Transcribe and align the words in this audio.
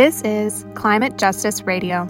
This 0.00 0.22
is 0.22 0.64
Climate 0.76 1.18
Justice 1.18 1.60
Radio. 1.64 2.06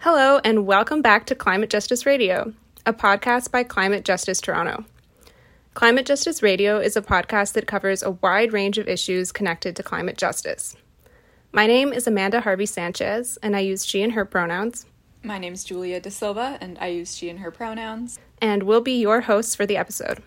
Hello, 0.00 0.40
and 0.44 0.66
welcome 0.66 1.00
back 1.00 1.24
to 1.24 1.34
Climate 1.34 1.70
Justice 1.70 2.04
Radio, 2.04 2.52
a 2.84 2.92
podcast 2.92 3.50
by 3.50 3.62
Climate 3.62 4.04
Justice 4.04 4.42
Toronto. 4.42 4.84
Climate 5.74 6.06
Justice 6.06 6.40
Radio 6.40 6.78
is 6.78 6.96
a 6.96 7.02
podcast 7.02 7.54
that 7.54 7.66
covers 7.66 8.00
a 8.00 8.12
wide 8.12 8.52
range 8.52 8.78
of 8.78 8.86
issues 8.86 9.32
connected 9.32 9.74
to 9.74 9.82
climate 9.82 10.16
justice. 10.16 10.76
My 11.50 11.66
name 11.66 11.92
is 11.92 12.06
Amanda 12.06 12.42
Harvey 12.42 12.64
Sanchez, 12.64 13.38
and 13.42 13.56
I 13.56 13.58
use 13.58 13.84
she 13.84 14.00
and 14.00 14.12
her 14.12 14.24
pronouns. 14.24 14.86
My 15.24 15.36
name 15.36 15.52
is 15.52 15.64
Julia 15.64 15.98
De 15.98 16.12
Silva, 16.12 16.58
and 16.60 16.78
I 16.78 16.86
use 16.86 17.16
she 17.16 17.28
and 17.28 17.40
her 17.40 17.50
pronouns. 17.50 18.20
And 18.40 18.62
we'll 18.62 18.82
be 18.82 19.00
your 19.00 19.22
hosts 19.22 19.56
for 19.56 19.66
the 19.66 19.76
episode. 19.76 20.22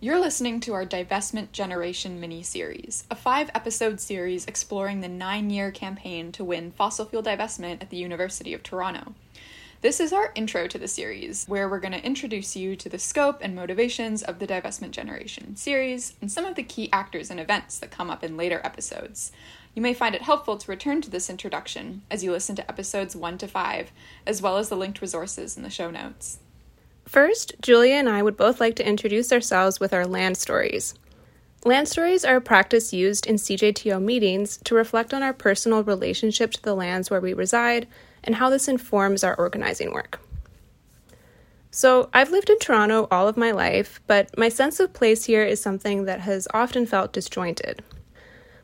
You're 0.00 0.20
listening 0.20 0.60
to 0.60 0.74
our 0.74 0.84
Divestment 0.84 1.52
Generation 1.52 2.20
mini 2.20 2.42
series, 2.42 3.04
a 3.10 3.16
five 3.16 3.50
episode 3.54 4.00
series 4.00 4.44
exploring 4.44 5.00
the 5.00 5.08
nine 5.08 5.48
year 5.48 5.70
campaign 5.70 6.30
to 6.32 6.44
win 6.44 6.72
fossil 6.72 7.06
fuel 7.06 7.22
divestment 7.22 7.80
at 7.80 7.88
the 7.88 7.96
University 7.96 8.52
of 8.52 8.62
Toronto. 8.62 9.14
This 9.82 10.00
is 10.00 10.10
our 10.10 10.32
intro 10.34 10.66
to 10.68 10.78
the 10.78 10.88
series, 10.88 11.44
where 11.48 11.68
we're 11.68 11.80
going 11.80 11.92
to 11.92 12.04
introduce 12.04 12.56
you 12.56 12.76
to 12.76 12.88
the 12.88 12.98
scope 12.98 13.40
and 13.42 13.54
motivations 13.54 14.22
of 14.22 14.38
the 14.38 14.46
Divestment 14.46 14.92
Generation 14.92 15.54
series 15.54 16.14
and 16.22 16.32
some 16.32 16.46
of 16.46 16.54
the 16.54 16.62
key 16.62 16.88
actors 16.94 17.30
and 17.30 17.38
events 17.38 17.78
that 17.78 17.90
come 17.90 18.08
up 18.08 18.24
in 18.24 18.38
later 18.38 18.62
episodes. 18.64 19.32
You 19.74 19.82
may 19.82 19.92
find 19.92 20.14
it 20.14 20.22
helpful 20.22 20.56
to 20.56 20.70
return 20.70 21.02
to 21.02 21.10
this 21.10 21.28
introduction 21.28 22.00
as 22.10 22.24
you 22.24 22.32
listen 22.32 22.56
to 22.56 22.68
episodes 22.70 23.14
1 23.14 23.36
to 23.36 23.46
5, 23.46 23.92
as 24.26 24.40
well 24.40 24.56
as 24.56 24.70
the 24.70 24.76
linked 24.76 25.02
resources 25.02 25.58
in 25.58 25.62
the 25.62 25.68
show 25.68 25.90
notes. 25.90 26.38
First, 27.04 27.52
Julia 27.60 27.96
and 27.96 28.08
I 28.08 28.22
would 28.22 28.38
both 28.38 28.60
like 28.60 28.76
to 28.76 28.88
introduce 28.88 29.30
ourselves 29.30 29.78
with 29.78 29.92
our 29.92 30.06
land 30.06 30.38
stories. 30.38 30.94
Land 31.66 31.88
stories 31.88 32.24
are 32.24 32.36
a 32.36 32.40
practice 32.40 32.94
used 32.94 33.26
in 33.26 33.36
CJTO 33.36 34.02
meetings 34.02 34.56
to 34.64 34.74
reflect 34.74 35.12
on 35.12 35.22
our 35.22 35.34
personal 35.34 35.82
relationship 35.82 36.52
to 36.52 36.62
the 36.62 36.74
lands 36.74 37.10
where 37.10 37.20
we 37.20 37.34
reside 37.34 37.86
and 38.26 38.34
how 38.34 38.50
this 38.50 38.68
informs 38.68 39.24
our 39.24 39.34
organizing 39.36 39.92
work. 39.92 40.20
So, 41.70 42.08
I've 42.12 42.30
lived 42.30 42.50
in 42.50 42.58
Toronto 42.58 43.06
all 43.10 43.28
of 43.28 43.36
my 43.36 43.50
life, 43.50 44.00
but 44.06 44.36
my 44.36 44.48
sense 44.48 44.80
of 44.80 44.92
place 44.92 45.24
here 45.24 45.44
is 45.44 45.60
something 45.60 46.04
that 46.04 46.20
has 46.20 46.48
often 46.54 46.86
felt 46.86 47.12
disjointed. 47.12 47.82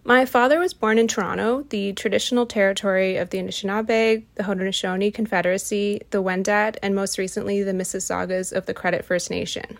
My 0.05 0.25
father 0.25 0.59
was 0.59 0.75
born 0.75 0.99
in 0.99 1.07
Toronto, 1.07 1.65
the 1.69 1.93
traditional 1.93 2.45
territory 2.45 3.17
of 3.17 3.31
the 3.31 3.39
Anishinaabe, 3.39 4.25
the 4.35 4.43
Haudenosaunee 4.43 5.15
Confederacy, 5.15 6.01
the 6.11 6.23
Wendat, 6.23 6.77
and 6.83 6.95
most 6.95 7.19
recently 7.19 7.63
the 7.63 7.73
Mississaugas 7.73 8.53
of 8.53 8.67
the 8.67 8.75
Credit 8.75 9.05
First 9.05 9.31
Nation. 9.31 9.79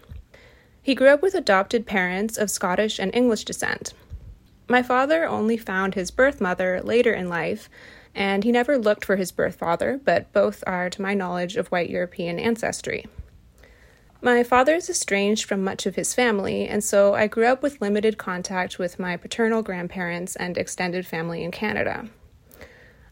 He 0.81 0.95
grew 0.95 1.09
up 1.09 1.23
with 1.23 1.35
adopted 1.35 1.87
parents 1.87 2.39
of 2.39 2.51
Scottish 2.51 3.01
and 3.01 3.13
English 3.15 3.45
descent. 3.45 3.95
My 4.69 4.83
father 4.83 5.25
only 5.25 5.57
found 5.57 5.95
his 5.95 6.13
birth 6.13 6.41
mother 6.41 6.81
later 6.85 7.13
in 7.13 7.29
life, 7.29 7.69
and 8.15 8.45
he 8.45 8.53
never 8.53 8.79
looked 8.79 9.05
for 9.05 9.17
his 9.17 9.33
birth 9.33 9.57
father, 9.57 10.01
but 10.05 10.33
both 10.33 10.63
are, 10.67 10.91
to 10.91 11.03
my 11.03 11.15
knowledge, 11.15 11.57
of 11.57 11.69
white 11.69 11.91
European 11.91 12.39
ancestry. 12.39 13.07
My 14.21 14.45
father 14.45 14.77
is 14.77 14.89
estranged 14.89 15.47
from 15.47 15.65
much 15.65 15.85
of 15.85 15.97
his 15.97 16.15
family, 16.15 16.69
and 16.69 16.85
so 16.85 17.15
I 17.15 17.27
grew 17.27 17.47
up 17.47 17.63
with 17.63 17.81
limited 17.81 18.19
contact 18.19 18.79
with 18.79 18.99
my 18.99 19.17
paternal 19.17 19.63
grandparents 19.63 20.37
and 20.37 20.57
extended 20.57 21.07
family 21.07 21.43
in 21.43 21.51
Canada. 21.51 22.09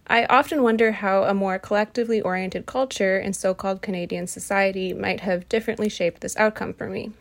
I 0.07 0.25
often 0.27 0.63
wonder 0.63 0.93
how 0.93 1.25
a 1.25 1.35
more 1.35 1.59
collectively 1.59 2.21
oriented 2.21 2.67
culture 2.67 3.19
in 3.19 3.33
so 3.33 3.55
called 3.55 3.83
Canadian 3.83 4.27
society 4.27 4.93
might 4.93 5.21
have 5.21 5.49
differently 5.49 5.89
shaped 5.89 6.21
this 6.21 6.37
outcome 6.37 6.75
for 6.75 6.89
me. 6.89 7.13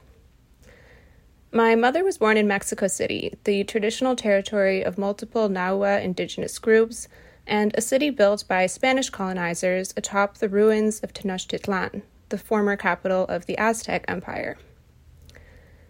My 1.52 1.74
mother 1.74 2.04
was 2.04 2.20
born 2.20 2.38
in 2.38 2.48
Mexico 2.48 2.86
City, 2.88 3.36
the 3.44 3.64
traditional 3.64 4.16
territory 4.16 4.84
of 4.84 5.00
multiple 5.00 5.50
Nahua 5.50 6.04
indigenous 6.04 6.60
groups, 6.60 7.08
and 7.50 7.74
a 7.76 7.82
city 7.82 8.10
built 8.10 8.48
by 8.48 8.66
Spanish 8.66 9.10
colonizers 9.10 9.94
atop 9.98 10.38
the 10.38 10.48
ruins 10.48 11.00
of 11.02 11.14
Tenochtitlan, 11.14 12.04
the 12.30 12.38
former 12.38 12.78
capital 12.78 13.26
of 13.26 13.46
the 13.46 13.58
Aztec 13.58 14.06
Empire. 14.08 14.58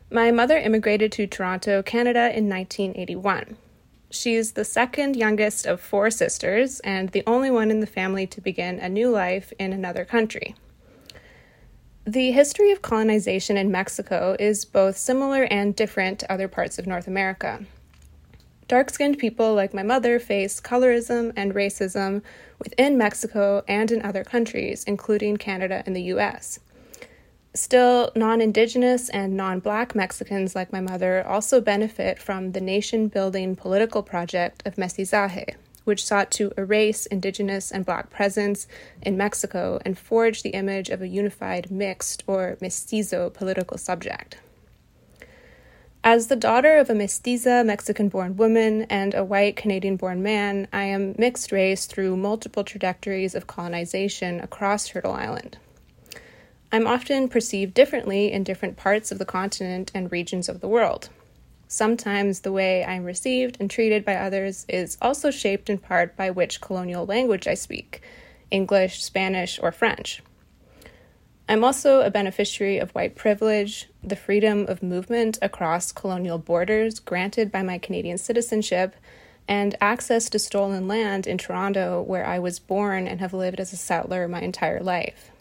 My 0.10 0.32
mother 0.32 0.58
immigrated 0.58 1.12
to 1.12 1.28
Toronto, 1.28 1.84
Canada 1.84 2.36
in 2.36 2.50
1981. 2.50 3.58
She's 4.10 4.54
the 4.54 4.66
second 4.66 5.16
youngest 5.16 5.68
of 5.68 5.80
four 5.80 6.10
sisters 6.10 6.80
and 6.80 7.10
the 7.10 7.24
only 7.28 7.52
one 7.52 7.70
in 7.70 7.80
the 7.80 7.86
family 7.86 8.26
to 8.28 8.42
begin 8.42 8.80
a 8.80 8.90
new 8.90 9.12
life 9.12 9.54
in 9.60 9.72
another 9.72 10.04
country. 10.04 10.56
The 12.08 12.32
history 12.32 12.72
of 12.72 12.82
colonization 12.82 13.56
in 13.56 13.70
Mexico 13.70 14.36
is 14.40 14.66
both 14.66 14.98
similar 14.98 15.44
and 15.44 15.76
different 15.76 16.20
to 16.20 16.32
other 16.32 16.48
parts 16.48 16.80
of 16.80 16.88
North 16.88 17.08
America. 17.08 17.66
Dark 18.70 18.92
skinned 18.92 19.18
people 19.18 19.56
like 19.56 19.74
my 19.74 19.82
mother 19.82 20.20
face 20.20 20.62
colorism 20.62 21.34
and 21.36 21.56
racism 21.56 22.22
within 22.60 23.00
Mexico 23.00 23.64
and 23.68 23.92
in 23.92 24.00
other 24.04 24.24
countries, 24.24 24.84
including 24.84 25.38
Canada 25.38 25.82
and 25.88 25.96
the 25.96 26.04
US. 26.14 26.60
Still, 27.56 28.12
non 28.16 28.42
Indigenous 28.42 29.10
and 29.10 29.36
non 29.36 29.60
Black 29.60 29.96
Mexicans 29.96 30.56
like 30.56 30.72
my 30.72 30.82
mother 30.82 31.26
also 31.26 31.60
benefit 31.60 32.20
from 32.20 32.52
the 32.52 32.62
nation 32.62 33.08
building 33.08 33.56
political 33.56 34.04
project 34.04 34.62
of 34.68 34.76
Mestizaje, 34.76 35.56
which 35.84 36.06
sought 36.06 36.30
to 36.30 36.54
erase 36.56 37.08
Indigenous 37.08 37.72
and 37.72 37.88
Black 37.88 38.12
presence 38.12 38.68
in 39.02 39.18
Mexico 39.18 39.80
and 39.84 39.98
forge 39.98 40.44
the 40.44 40.52
image 40.52 40.90
of 40.90 41.02
a 41.02 41.08
unified 41.08 41.72
mixed 41.72 42.24
or 42.28 42.56
mestizo 42.62 43.32
political 43.32 43.80
subject. 43.80 44.38
As 46.04 46.28
the 46.28 46.38
daughter 46.38 46.78
of 46.78 46.90
a 46.90 46.94
mestiza 46.94 47.66
Mexican 47.66 48.08
born 48.08 48.38
woman 48.38 48.84
and 48.84 49.14
a 49.14 49.26
white 49.26 49.58
Canadian 49.58 49.98
born 49.98 50.24
man, 50.24 50.70
I 50.72 50.84
am 50.84 51.14
mixed 51.18 51.52
race 51.52 51.86
through 51.86 52.16
multiple 52.16 52.64
trajectories 52.64 53.36
of 53.36 53.48
colonization 53.48 54.40
across 54.40 54.88
Turtle 54.88 55.12
Island. 55.12 55.58
I'm 56.72 56.88
often 56.88 57.28
perceived 57.28 57.74
differently 57.74 58.32
in 58.32 58.46
different 58.46 58.78
parts 58.78 59.12
of 59.12 59.20
the 59.20 59.26
continent 59.26 59.92
and 59.94 60.10
regions 60.10 60.48
of 60.48 60.62
the 60.62 60.70
world. 60.70 61.10
Sometimes 61.68 62.40
the 62.40 62.54
way 62.54 62.86
I'm 62.86 63.04
received 63.04 63.58
and 63.60 63.70
treated 63.70 64.06
by 64.06 64.16
others 64.16 64.66
is 64.70 64.98
also 65.02 65.32
shaped 65.32 65.70
in 65.70 65.80
part 65.80 66.16
by 66.16 66.32
which 66.32 66.62
colonial 66.62 67.06
language 67.06 67.46
I 67.46 67.56
speak 67.56 68.02
English, 68.52 69.04
Spanish, 69.04 69.60
or 69.62 69.74
French. 69.74 70.24
I'm 71.50 71.64
also 71.64 72.02
a 72.02 72.12
beneficiary 72.12 72.78
of 72.78 72.92
white 72.92 73.16
privilege, 73.16 73.90
the 74.04 74.16
freedom 74.16 74.68
of 74.68 74.84
movement 74.84 75.40
across 75.42 75.92
colonial 75.92 76.38
borders 76.38 77.00
granted 77.00 77.52
by 77.52 77.64
my 77.64 77.80
Canadian 77.80 78.20
citizenship, 78.20 78.96
and 79.48 79.76
access 79.82 80.30
to 80.30 80.38
stolen 80.38 80.88
land 80.88 81.26
in 81.26 81.40
Toronto, 81.40 82.04
where 82.04 82.24
I 82.24 82.38
was 82.38 82.60
born 82.60 83.08
and 83.08 83.20
have 83.20 83.34
lived 83.34 83.60
as 83.60 83.74
a 83.74 83.78
settler 83.78 84.28
my 84.28 84.42
entire 84.42 84.80
life. 84.80 85.32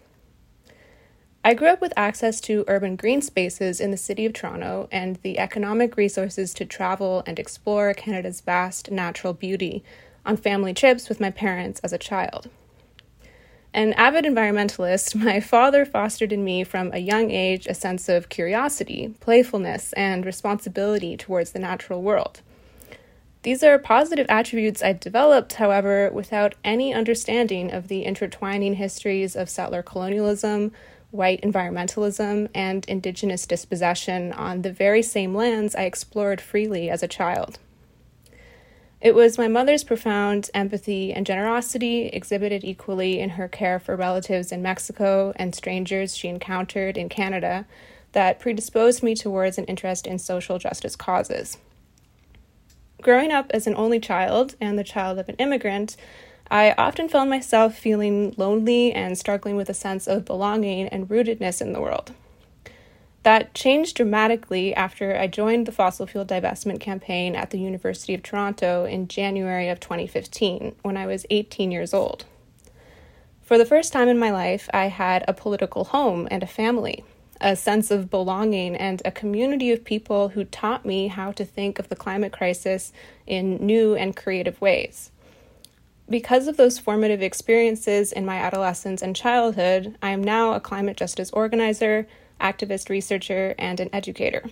I 1.44 1.52
grew 1.52 1.68
up 1.68 1.82
with 1.82 1.92
access 1.94 2.40
to 2.42 2.64
urban 2.68 2.96
green 2.96 3.20
spaces 3.20 3.78
in 3.78 3.90
the 3.90 3.98
city 3.98 4.24
of 4.24 4.32
Toronto 4.32 4.88
and 4.90 5.16
the 5.16 5.38
economic 5.38 5.98
resources 5.98 6.54
to 6.54 6.64
travel 6.64 7.22
and 7.26 7.38
explore 7.38 7.92
Canada's 7.92 8.40
vast 8.40 8.90
natural 8.90 9.34
beauty 9.34 9.84
on 10.24 10.38
family 10.38 10.72
trips 10.72 11.10
with 11.10 11.20
my 11.20 11.30
parents 11.30 11.80
as 11.80 11.92
a 11.92 11.98
child. 11.98 12.48
An 13.78 13.92
avid 13.92 14.24
environmentalist, 14.24 15.14
my 15.24 15.38
father 15.38 15.84
fostered 15.84 16.32
in 16.32 16.42
me 16.42 16.64
from 16.64 16.90
a 16.92 16.98
young 16.98 17.30
age 17.30 17.68
a 17.68 17.74
sense 17.74 18.08
of 18.08 18.28
curiosity, 18.28 19.14
playfulness, 19.20 19.92
and 19.92 20.26
responsibility 20.26 21.16
towards 21.16 21.52
the 21.52 21.60
natural 21.60 22.02
world. 22.02 22.40
These 23.44 23.62
are 23.62 23.78
positive 23.78 24.26
attributes 24.28 24.82
I 24.82 24.94
developed, 24.94 25.52
however, 25.52 26.10
without 26.12 26.56
any 26.64 26.92
understanding 26.92 27.70
of 27.70 27.86
the 27.86 28.02
intertwining 28.02 28.74
histories 28.74 29.36
of 29.36 29.48
settler 29.48 29.84
colonialism, 29.84 30.72
white 31.12 31.40
environmentalism, 31.42 32.48
and 32.52 32.84
indigenous 32.86 33.46
dispossession 33.46 34.32
on 34.32 34.62
the 34.62 34.72
very 34.72 35.02
same 35.02 35.36
lands 35.36 35.76
I 35.76 35.82
explored 35.82 36.40
freely 36.40 36.90
as 36.90 37.04
a 37.04 37.06
child. 37.06 37.60
It 39.00 39.14
was 39.14 39.38
my 39.38 39.46
mother's 39.46 39.84
profound 39.84 40.50
empathy 40.54 41.12
and 41.12 41.24
generosity, 41.24 42.06
exhibited 42.06 42.64
equally 42.64 43.20
in 43.20 43.30
her 43.30 43.46
care 43.46 43.78
for 43.78 43.94
relatives 43.94 44.50
in 44.50 44.60
Mexico 44.60 45.32
and 45.36 45.54
strangers 45.54 46.16
she 46.16 46.26
encountered 46.26 46.98
in 46.98 47.08
Canada, 47.08 47.64
that 48.12 48.40
predisposed 48.40 49.04
me 49.04 49.14
towards 49.14 49.56
an 49.56 49.66
interest 49.66 50.06
in 50.06 50.18
social 50.18 50.58
justice 50.58 50.96
causes. 50.96 51.58
Growing 53.00 53.30
up 53.30 53.50
as 53.50 53.68
an 53.68 53.76
only 53.76 54.00
child 54.00 54.56
and 54.60 54.76
the 54.76 54.82
child 54.82 55.20
of 55.20 55.28
an 55.28 55.36
immigrant, 55.36 55.96
I 56.50 56.72
often 56.72 57.08
found 57.08 57.30
myself 57.30 57.76
feeling 57.76 58.34
lonely 58.36 58.92
and 58.92 59.16
struggling 59.16 59.54
with 59.54 59.68
a 59.68 59.74
sense 59.74 60.08
of 60.08 60.24
belonging 60.24 60.88
and 60.88 61.08
rootedness 61.08 61.60
in 61.60 61.72
the 61.72 61.80
world. 61.80 62.12
That 63.28 63.52
changed 63.52 63.96
dramatically 63.96 64.74
after 64.74 65.14
I 65.14 65.26
joined 65.26 65.66
the 65.66 65.70
fossil 65.70 66.06
fuel 66.06 66.24
divestment 66.24 66.80
campaign 66.80 67.36
at 67.36 67.50
the 67.50 67.58
University 67.58 68.14
of 68.14 68.22
Toronto 68.22 68.86
in 68.86 69.06
January 69.06 69.68
of 69.68 69.80
2015 69.80 70.76
when 70.80 70.96
I 70.96 71.06
was 71.06 71.26
18 71.28 71.70
years 71.70 71.92
old. 71.92 72.24
For 73.42 73.58
the 73.58 73.66
first 73.66 73.92
time 73.92 74.08
in 74.08 74.18
my 74.18 74.30
life, 74.30 74.70
I 74.72 74.86
had 74.86 75.26
a 75.28 75.34
political 75.34 75.84
home 75.84 76.26
and 76.30 76.42
a 76.42 76.46
family, 76.46 77.04
a 77.38 77.54
sense 77.54 77.90
of 77.90 78.08
belonging, 78.08 78.74
and 78.74 79.02
a 79.04 79.10
community 79.10 79.72
of 79.72 79.84
people 79.84 80.30
who 80.30 80.44
taught 80.44 80.86
me 80.86 81.08
how 81.08 81.30
to 81.32 81.44
think 81.44 81.78
of 81.78 81.90
the 81.90 81.96
climate 81.96 82.32
crisis 82.32 82.94
in 83.26 83.56
new 83.56 83.94
and 83.94 84.16
creative 84.16 84.58
ways. 84.58 85.10
Because 86.08 86.48
of 86.48 86.56
those 86.56 86.78
formative 86.78 87.20
experiences 87.20 88.10
in 88.10 88.24
my 88.24 88.36
adolescence 88.36 89.02
and 89.02 89.14
childhood, 89.14 89.98
I 90.00 90.12
am 90.12 90.24
now 90.24 90.54
a 90.54 90.60
climate 90.60 90.96
justice 90.96 91.30
organizer 91.32 92.08
activist 92.40 92.88
researcher, 92.88 93.54
and 93.58 93.80
an 93.80 93.90
educator. 93.92 94.44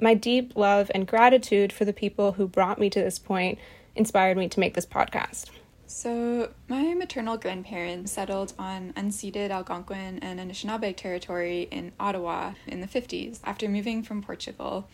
My 0.00 0.14
deep 0.14 0.56
love 0.56 0.90
and 0.94 1.06
gratitude 1.06 1.72
for 1.72 1.84
the 1.84 1.92
people 1.92 2.32
who 2.32 2.46
brought 2.46 2.78
me 2.78 2.88
to 2.90 3.00
this 3.00 3.18
point 3.18 3.58
inspired 3.96 4.36
me 4.36 4.48
to 4.48 4.60
make 4.60 4.74
this 4.74 4.86
podcast. 4.86 5.46
So, 5.86 6.50
my 6.68 6.92
maternal 6.92 7.38
grandparents 7.38 8.12
settled 8.12 8.52
on 8.58 8.92
unceded 8.92 9.50
Algonquin 9.50 10.18
and 10.20 10.38
Anishinaabe 10.38 10.94
territory 10.94 11.66
in 11.70 11.92
Ottawa 11.98 12.52
in 12.66 12.80
the 12.80 12.86
50s 12.86 13.40
after 13.42 13.68
moving 13.68 14.02
from 14.02 14.22
Portugal 14.22 14.86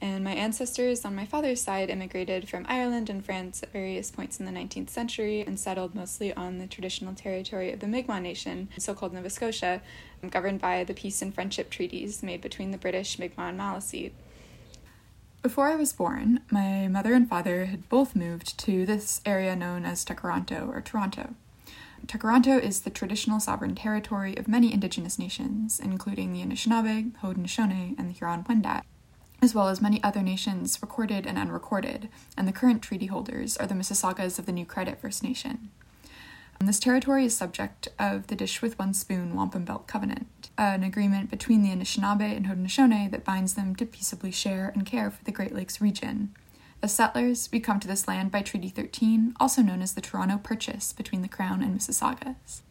and 0.00 0.24
my 0.24 0.32
ancestors 0.32 1.04
on 1.04 1.14
my 1.14 1.24
father's 1.24 1.62
side 1.62 1.90
immigrated 1.90 2.48
from 2.48 2.66
Ireland 2.68 3.08
and 3.08 3.24
France 3.24 3.62
at 3.62 3.72
various 3.72 4.10
points 4.10 4.38
in 4.38 4.46
the 4.46 4.52
19th 4.52 4.90
century 4.90 5.40
and 5.40 5.58
settled 5.58 5.94
mostly 5.94 6.32
on 6.34 6.58
the 6.58 6.66
traditional 6.66 7.14
territory 7.14 7.72
of 7.72 7.80
the 7.80 7.86
Mi'kmaq 7.86 8.22
Nation, 8.22 8.68
so 8.78 8.94
called 8.94 9.12
Nova 9.12 9.30
Scotia, 9.30 9.80
governed 10.30 10.60
by 10.60 10.84
the 10.84 10.94
peace 10.94 11.22
and 11.22 11.34
friendship 11.34 11.70
treaties 11.70 12.22
made 12.22 12.40
between 12.40 12.70
the 12.70 12.78
British, 12.78 13.18
Mi'kmaq, 13.18 13.50
and 13.50 13.58
Maliseet. 13.60 14.12
Before 15.42 15.68
I 15.68 15.76
was 15.76 15.92
born, 15.92 16.40
my 16.50 16.88
mother 16.88 17.14
and 17.14 17.28
father 17.28 17.66
had 17.66 17.88
both 17.88 18.16
moved 18.16 18.58
to 18.60 18.86
this 18.86 19.20
area 19.26 19.54
known 19.54 19.84
as 19.84 20.04
Tkaronto 20.04 20.68
or 20.68 20.80
Toronto. 20.80 21.34
Tkaronto 22.06 22.60
is 22.60 22.80
the 22.80 22.90
traditional 22.90 23.40
sovereign 23.40 23.74
territory 23.74 24.36
of 24.36 24.48
many 24.48 24.72
Indigenous 24.72 25.18
nations, 25.18 25.80
including 25.80 26.32
the 26.32 26.42
Anishinaabe, 26.42 27.12
Haudenosaunee, 27.22 27.98
and 27.98 28.08
the 28.08 28.14
Huron-Wendat 28.14 28.82
as 29.44 29.54
well 29.54 29.68
as 29.68 29.82
many 29.82 30.02
other 30.02 30.22
nations 30.22 30.78
recorded 30.80 31.26
and 31.26 31.36
unrecorded, 31.36 32.08
and 32.36 32.48
the 32.48 32.52
current 32.52 32.80
treaty 32.80 33.06
holders 33.06 33.58
are 33.58 33.66
the 33.66 33.74
Mississaugas 33.74 34.38
of 34.38 34.46
the 34.46 34.52
New 34.52 34.64
Credit 34.64 34.98
First 34.98 35.22
Nation. 35.22 35.70
And 36.58 36.66
this 36.66 36.80
territory 36.80 37.26
is 37.26 37.36
subject 37.36 37.88
of 37.98 38.28
the 38.28 38.36
Dish 38.36 38.62
with 38.62 38.78
One 38.78 38.94
Spoon 38.94 39.34
Wampum 39.34 39.66
Belt 39.66 39.86
Covenant, 39.86 40.48
an 40.56 40.82
agreement 40.82 41.30
between 41.30 41.62
the 41.62 41.68
Anishinaabe 41.68 42.34
and 42.34 42.46
Haudenosaunee 42.46 43.10
that 43.10 43.24
binds 43.24 43.52
them 43.52 43.76
to 43.76 43.84
peaceably 43.84 44.30
share 44.30 44.72
and 44.74 44.86
care 44.86 45.10
for 45.10 45.22
the 45.24 45.32
Great 45.32 45.54
Lakes 45.54 45.78
region. 45.78 46.34
As 46.82 46.94
settlers, 46.94 47.50
we 47.52 47.60
come 47.60 47.80
to 47.80 47.88
this 47.88 48.08
land 48.08 48.30
by 48.30 48.40
Treaty 48.40 48.70
13, 48.70 49.34
also 49.38 49.60
known 49.60 49.82
as 49.82 49.92
the 49.92 50.00
Toronto 50.00 50.38
Purchase 50.38 50.94
between 50.94 51.20
the 51.20 51.28
Crown 51.28 51.62
and 51.62 51.78
Mississaugas. 51.78 52.62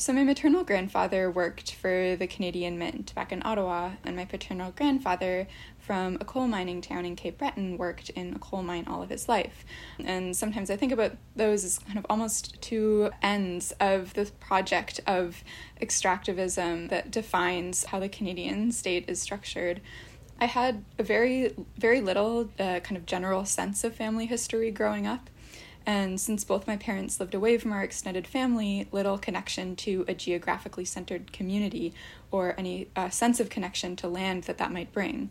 So, 0.00 0.12
my 0.12 0.22
maternal 0.22 0.62
grandfather 0.62 1.28
worked 1.28 1.74
for 1.74 2.14
the 2.14 2.28
Canadian 2.28 2.78
Mint 2.78 3.12
back 3.16 3.32
in 3.32 3.42
Ottawa, 3.44 3.94
and 4.04 4.14
my 4.14 4.24
paternal 4.24 4.70
grandfather 4.70 5.48
from 5.80 6.18
a 6.20 6.24
coal 6.24 6.46
mining 6.46 6.80
town 6.80 7.04
in 7.04 7.16
Cape 7.16 7.38
Breton 7.38 7.76
worked 7.78 8.08
in 8.10 8.32
a 8.32 8.38
coal 8.38 8.62
mine 8.62 8.84
all 8.86 9.02
of 9.02 9.10
his 9.10 9.28
life. 9.28 9.64
And 9.98 10.36
sometimes 10.36 10.70
I 10.70 10.76
think 10.76 10.92
about 10.92 11.16
those 11.34 11.64
as 11.64 11.80
kind 11.80 11.98
of 11.98 12.06
almost 12.08 12.62
two 12.62 13.10
ends 13.22 13.72
of 13.80 14.14
the 14.14 14.30
project 14.38 15.00
of 15.04 15.42
extractivism 15.82 16.90
that 16.90 17.10
defines 17.10 17.86
how 17.86 17.98
the 17.98 18.08
Canadian 18.08 18.70
state 18.70 19.04
is 19.08 19.20
structured. 19.20 19.80
I 20.40 20.44
had 20.44 20.84
a 21.00 21.02
very, 21.02 21.56
very 21.76 22.00
little 22.00 22.50
uh, 22.60 22.78
kind 22.78 22.96
of 22.96 23.04
general 23.04 23.44
sense 23.44 23.82
of 23.82 23.96
family 23.96 24.26
history 24.26 24.70
growing 24.70 25.08
up. 25.08 25.28
And 25.88 26.20
since 26.20 26.44
both 26.44 26.66
my 26.66 26.76
parents 26.76 27.18
lived 27.18 27.34
away 27.34 27.56
from 27.56 27.72
our 27.72 27.82
extended 27.82 28.26
family, 28.26 28.86
little 28.92 29.16
connection 29.16 29.74
to 29.76 30.04
a 30.06 30.12
geographically 30.12 30.84
centered 30.84 31.32
community 31.32 31.94
or 32.30 32.54
any 32.58 32.88
uh, 32.94 33.08
sense 33.08 33.40
of 33.40 33.48
connection 33.48 33.96
to 33.96 34.06
land 34.06 34.44
that 34.44 34.58
that 34.58 34.70
might 34.70 34.92
bring. 34.92 35.30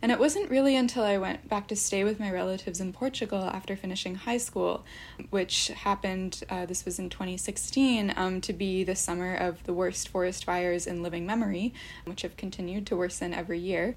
And 0.00 0.10
it 0.10 0.18
wasn't 0.18 0.48
really 0.48 0.76
until 0.76 1.02
I 1.02 1.18
went 1.18 1.46
back 1.50 1.68
to 1.68 1.76
stay 1.76 2.04
with 2.04 2.18
my 2.18 2.30
relatives 2.30 2.80
in 2.80 2.94
Portugal 2.94 3.50
after 3.52 3.76
finishing 3.76 4.14
high 4.14 4.38
school, 4.38 4.86
which 5.28 5.68
happened, 5.68 6.42
uh, 6.48 6.64
this 6.64 6.86
was 6.86 6.98
in 6.98 7.10
2016, 7.10 8.14
um, 8.16 8.40
to 8.40 8.54
be 8.54 8.84
the 8.84 8.96
summer 8.96 9.34
of 9.34 9.62
the 9.64 9.74
worst 9.74 10.08
forest 10.08 10.42
fires 10.42 10.86
in 10.86 11.02
living 11.02 11.26
memory, 11.26 11.74
which 12.06 12.22
have 12.22 12.38
continued 12.38 12.86
to 12.86 12.96
worsen 12.96 13.34
every 13.34 13.58
year 13.58 13.94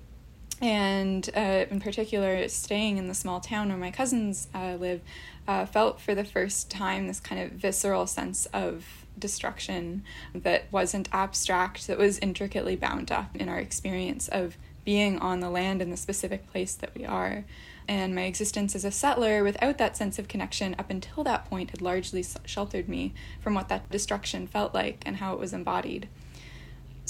and 0.61 1.27
uh, 1.35 1.65
in 1.69 1.81
particular, 1.81 2.47
staying 2.47 2.97
in 2.97 3.07
the 3.07 3.13
small 3.15 3.39
town 3.39 3.69
where 3.69 3.77
my 3.77 3.91
cousins 3.91 4.47
uh, 4.53 4.75
live, 4.75 5.01
uh, 5.47 5.65
felt 5.65 5.99
for 5.99 6.13
the 6.13 6.23
first 6.23 6.69
time 6.69 7.07
this 7.07 7.19
kind 7.19 7.41
of 7.41 7.51
visceral 7.51 8.05
sense 8.05 8.45
of 8.47 9.05
destruction 9.17 10.03
that 10.33 10.65
wasn't 10.71 11.09
abstract, 11.11 11.87
that 11.87 11.97
was 11.97 12.19
intricately 12.19 12.75
bound 12.75 13.11
up 13.11 13.35
in 13.35 13.49
our 13.49 13.59
experience 13.59 14.27
of 14.27 14.55
being 14.85 15.19
on 15.19 15.39
the 15.39 15.49
land 15.49 15.81
in 15.81 15.89
the 15.89 15.97
specific 15.97 16.49
place 16.51 16.75
that 16.75 16.93
we 16.95 17.05
are. 17.05 17.43
And 17.87 18.15
my 18.15 18.23
existence 18.23 18.75
as 18.75 18.85
a 18.85 18.91
settler 18.91 19.43
without 19.43 19.77
that 19.79 19.97
sense 19.97 20.19
of 20.19 20.27
connection 20.27 20.75
up 20.77 20.89
until 20.89 21.23
that 21.23 21.49
point 21.49 21.71
had 21.71 21.81
largely 21.81 22.23
sheltered 22.45 22.87
me 22.87 23.13
from 23.41 23.53
what 23.53 23.67
that 23.69 23.89
destruction 23.89 24.47
felt 24.47 24.73
like 24.73 25.03
and 25.05 25.17
how 25.17 25.33
it 25.33 25.39
was 25.39 25.53
embodied. 25.53 26.07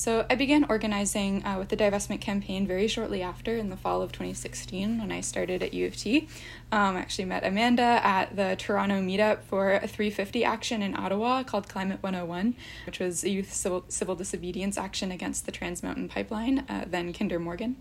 So 0.02 0.26
I 0.32 0.34
began 0.34 0.66
organizing 0.68 1.46
uh, 1.46 1.60
with 1.60 1.70
the 1.70 1.78
divestment 1.78 2.22
campaign 2.22 2.66
very 2.66 2.88
shortly 2.88 3.22
after 3.22 3.56
in 3.56 3.70
the 3.70 3.78
fall 3.78 4.02
of 4.02 4.12
2016 4.12 4.98
when 4.98 5.12
I 5.12 5.22
started 5.22 5.62
at 5.62 5.76
U 5.76 5.86
of 5.86 5.96
T. 5.96 6.28
Um, 6.72 6.96
I 6.96 7.02
actually 7.02 7.26
met 7.26 7.46
Amanda 7.46 8.02
at 8.04 8.36
the 8.36 8.56
Toronto 8.56 8.96
meetup 9.00 9.44
for 9.44 9.74
a 9.74 9.88
350 9.88 10.44
action 10.44 10.82
in 10.82 10.98
Ottawa 10.98 11.44
called 11.44 11.70
Climate 11.70 12.02
101, 12.02 12.56
which 12.88 12.98
was 12.98 13.24
a 13.24 13.30
youth 13.30 13.54
civil, 13.54 13.86
civil 13.90 14.16
disobedience 14.16 14.76
action 14.76 15.12
against 15.12 15.46
the 15.46 15.52
Trans 15.52 15.84
Mountain 15.84 16.10
Pipeline, 16.10 16.66
uh, 16.68 16.86
then 16.88 17.14
Kinder 17.14 17.38
Morgan. 17.38 17.76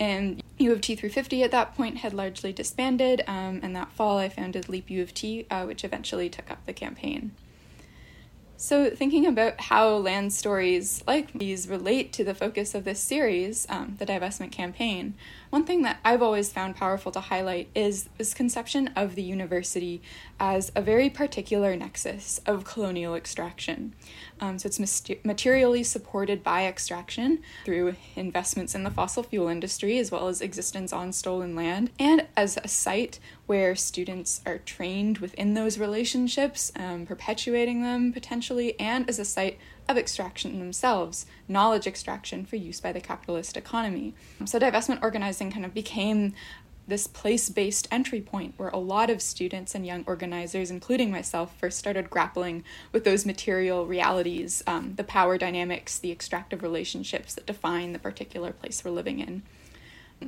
And 0.00 0.42
U 0.58 0.72
of 0.72 0.80
T 0.80 0.96
350 0.96 1.44
at 1.44 1.52
that 1.52 1.76
point 1.76 1.98
had 1.98 2.12
largely 2.12 2.52
disbanded, 2.52 3.22
um, 3.28 3.60
and 3.62 3.76
that 3.76 3.92
fall 3.92 4.18
I 4.18 4.28
founded 4.28 4.68
Leap 4.68 4.90
U 4.90 5.00
of 5.02 5.14
T, 5.14 5.46
uh, 5.52 5.62
which 5.66 5.84
eventually 5.84 6.28
took 6.28 6.50
up 6.50 6.66
the 6.66 6.72
campaign. 6.72 7.30
So, 8.56 8.88
thinking 8.90 9.26
about 9.26 9.60
how 9.60 9.88
land 9.96 10.32
stories 10.32 11.02
like 11.06 11.32
these 11.32 11.68
relate 11.68 12.12
to 12.14 12.24
the 12.24 12.34
focus 12.34 12.74
of 12.74 12.84
this 12.84 13.00
series, 13.00 13.66
um, 13.68 13.96
the 13.98 14.06
divestment 14.06 14.52
campaign, 14.52 15.14
one 15.54 15.64
thing 15.64 15.82
that 15.82 16.00
I've 16.04 16.20
always 16.20 16.50
found 16.50 16.74
powerful 16.74 17.12
to 17.12 17.20
highlight 17.20 17.68
is 17.76 18.08
this 18.18 18.34
conception 18.34 18.88
of 18.96 19.14
the 19.14 19.22
university 19.22 20.02
as 20.40 20.72
a 20.74 20.82
very 20.82 21.08
particular 21.08 21.76
nexus 21.76 22.40
of 22.44 22.64
colonial 22.64 23.14
extraction. 23.14 23.94
Um, 24.40 24.58
so, 24.58 24.66
it's 24.66 24.80
materially 25.22 25.84
supported 25.84 26.42
by 26.42 26.66
extraction 26.66 27.38
through 27.64 27.94
investments 28.16 28.74
in 28.74 28.82
the 28.82 28.90
fossil 28.90 29.22
fuel 29.22 29.46
industry, 29.46 30.00
as 30.00 30.10
well 30.10 30.26
as 30.26 30.40
existence 30.40 30.92
on 30.92 31.12
stolen 31.12 31.54
land, 31.54 31.90
and 32.00 32.26
as 32.36 32.58
a 32.64 32.66
site 32.66 33.20
where 33.46 33.76
students 33.76 34.40
are 34.44 34.58
trained 34.58 35.18
within 35.18 35.54
those 35.54 35.78
relationships, 35.78 36.72
um, 36.74 37.06
perpetuating 37.06 37.80
them 37.80 38.12
potentially, 38.12 38.78
and 38.80 39.08
as 39.08 39.20
a 39.20 39.24
site 39.24 39.60
of 39.88 39.96
extraction 39.96 40.58
themselves, 40.58 41.26
knowledge 41.48 41.86
extraction 41.86 42.44
for 42.44 42.56
use 42.56 42.80
by 42.80 42.92
the 42.92 43.00
capitalist 43.00 43.56
economy. 43.56 44.14
So, 44.44 44.58
divestment 44.58 45.02
organizing 45.02 45.50
kind 45.50 45.64
of 45.64 45.74
became 45.74 46.34
this 46.86 47.06
place 47.06 47.48
based 47.48 47.88
entry 47.90 48.20
point 48.20 48.54
where 48.56 48.68
a 48.68 48.78
lot 48.78 49.08
of 49.08 49.22
students 49.22 49.74
and 49.74 49.86
young 49.86 50.04
organizers, 50.06 50.70
including 50.70 51.10
myself, 51.10 51.56
first 51.58 51.78
started 51.78 52.10
grappling 52.10 52.62
with 52.92 53.04
those 53.04 53.24
material 53.24 53.86
realities, 53.86 54.62
um, 54.66 54.94
the 54.96 55.04
power 55.04 55.38
dynamics, 55.38 55.98
the 55.98 56.12
extractive 56.12 56.62
relationships 56.62 57.34
that 57.34 57.46
define 57.46 57.92
the 57.92 57.98
particular 57.98 58.52
place 58.52 58.84
we're 58.84 58.90
living 58.90 59.18
in 59.18 59.42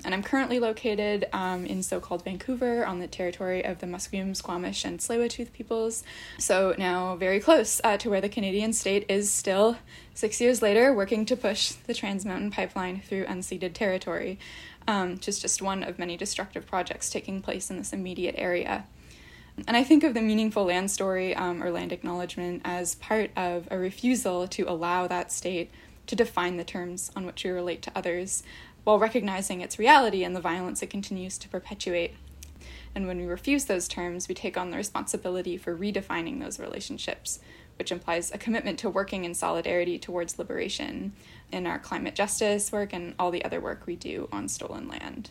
and 0.04 0.14
I'm 0.14 0.22
currently 0.22 0.58
located 0.58 1.26
um, 1.32 1.64
in 1.64 1.82
so 1.82 2.00
called 2.00 2.24
Vancouver 2.24 2.84
on 2.84 2.98
the 2.98 3.06
territory 3.06 3.64
of 3.64 3.78
the 3.78 3.86
Musqueam, 3.86 4.36
Squamish, 4.36 4.84
and 4.84 4.98
Tsleil-Waututh 4.98 5.52
peoples. 5.52 6.04
So 6.38 6.74
now 6.76 7.16
very 7.16 7.40
close 7.40 7.80
uh, 7.82 7.96
to 7.98 8.10
where 8.10 8.20
the 8.20 8.28
Canadian 8.28 8.72
state 8.72 9.06
is 9.08 9.30
still, 9.30 9.78
six 10.14 10.40
years 10.40 10.60
later, 10.60 10.92
working 10.92 11.24
to 11.26 11.36
push 11.36 11.70
the 11.72 11.94
Trans 11.94 12.24
Mountain 12.24 12.50
Pipeline 12.50 13.00
through 13.00 13.24
unceded 13.24 13.72
territory, 13.72 14.38
um, 14.86 15.12
which 15.12 15.28
is 15.28 15.38
just 15.38 15.62
one 15.62 15.82
of 15.82 15.98
many 15.98 16.16
destructive 16.16 16.66
projects 16.66 17.10
taking 17.10 17.40
place 17.40 17.70
in 17.70 17.78
this 17.78 17.92
immediate 17.92 18.34
area. 18.36 18.86
And 19.66 19.76
I 19.76 19.84
think 19.84 20.04
of 20.04 20.12
the 20.12 20.20
meaningful 20.20 20.64
land 20.64 20.90
story 20.90 21.34
um, 21.34 21.62
or 21.62 21.70
land 21.70 21.90
acknowledgement 21.90 22.60
as 22.64 22.94
part 22.96 23.30
of 23.36 23.66
a 23.70 23.78
refusal 23.78 24.46
to 24.48 24.68
allow 24.68 25.06
that 25.06 25.32
state 25.32 25.70
to 26.06 26.14
define 26.14 26.56
the 26.56 26.64
terms 26.64 27.10
on 27.16 27.26
which 27.26 27.42
we 27.42 27.50
relate 27.50 27.82
to 27.82 27.92
others, 27.94 28.42
while 28.86 29.00
recognizing 29.00 29.60
its 29.60 29.80
reality 29.80 30.22
and 30.22 30.36
the 30.36 30.40
violence 30.40 30.80
it 30.80 30.88
continues 30.88 31.36
to 31.36 31.48
perpetuate. 31.48 32.14
And 32.94 33.08
when 33.08 33.18
we 33.18 33.26
refuse 33.26 33.64
those 33.64 33.88
terms, 33.88 34.28
we 34.28 34.34
take 34.36 34.56
on 34.56 34.70
the 34.70 34.76
responsibility 34.76 35.56
for 35.56 35.76
redefining 35.76 36.40
those 36.40 36.60
relationships, 36.60 37.40
which 37.80 37.90
implies 37.90 38.30
a 38.30 38.38
commitment 38.38 38.78
to 38.78 38.88
working 38.88 39.24
in 39.24 39.34
solidarity 39.34 39.98
towards 39.98 40.38
liberation 40.38 41.14
in 41.50 41.66
our 41.66 41.80
climate 41.80 42.14
justice 42.14 42.70
work 42.70 42.92
and 42.92 43.16
all 43.18 43.32
the 43.32 43.44
other 43.44 43.60
work 43.60 43.82
we 43.86 43.96
do 43.96 44.28
on 44.30 44.48
stolen 44.48 44.86
land. 44.86 45.30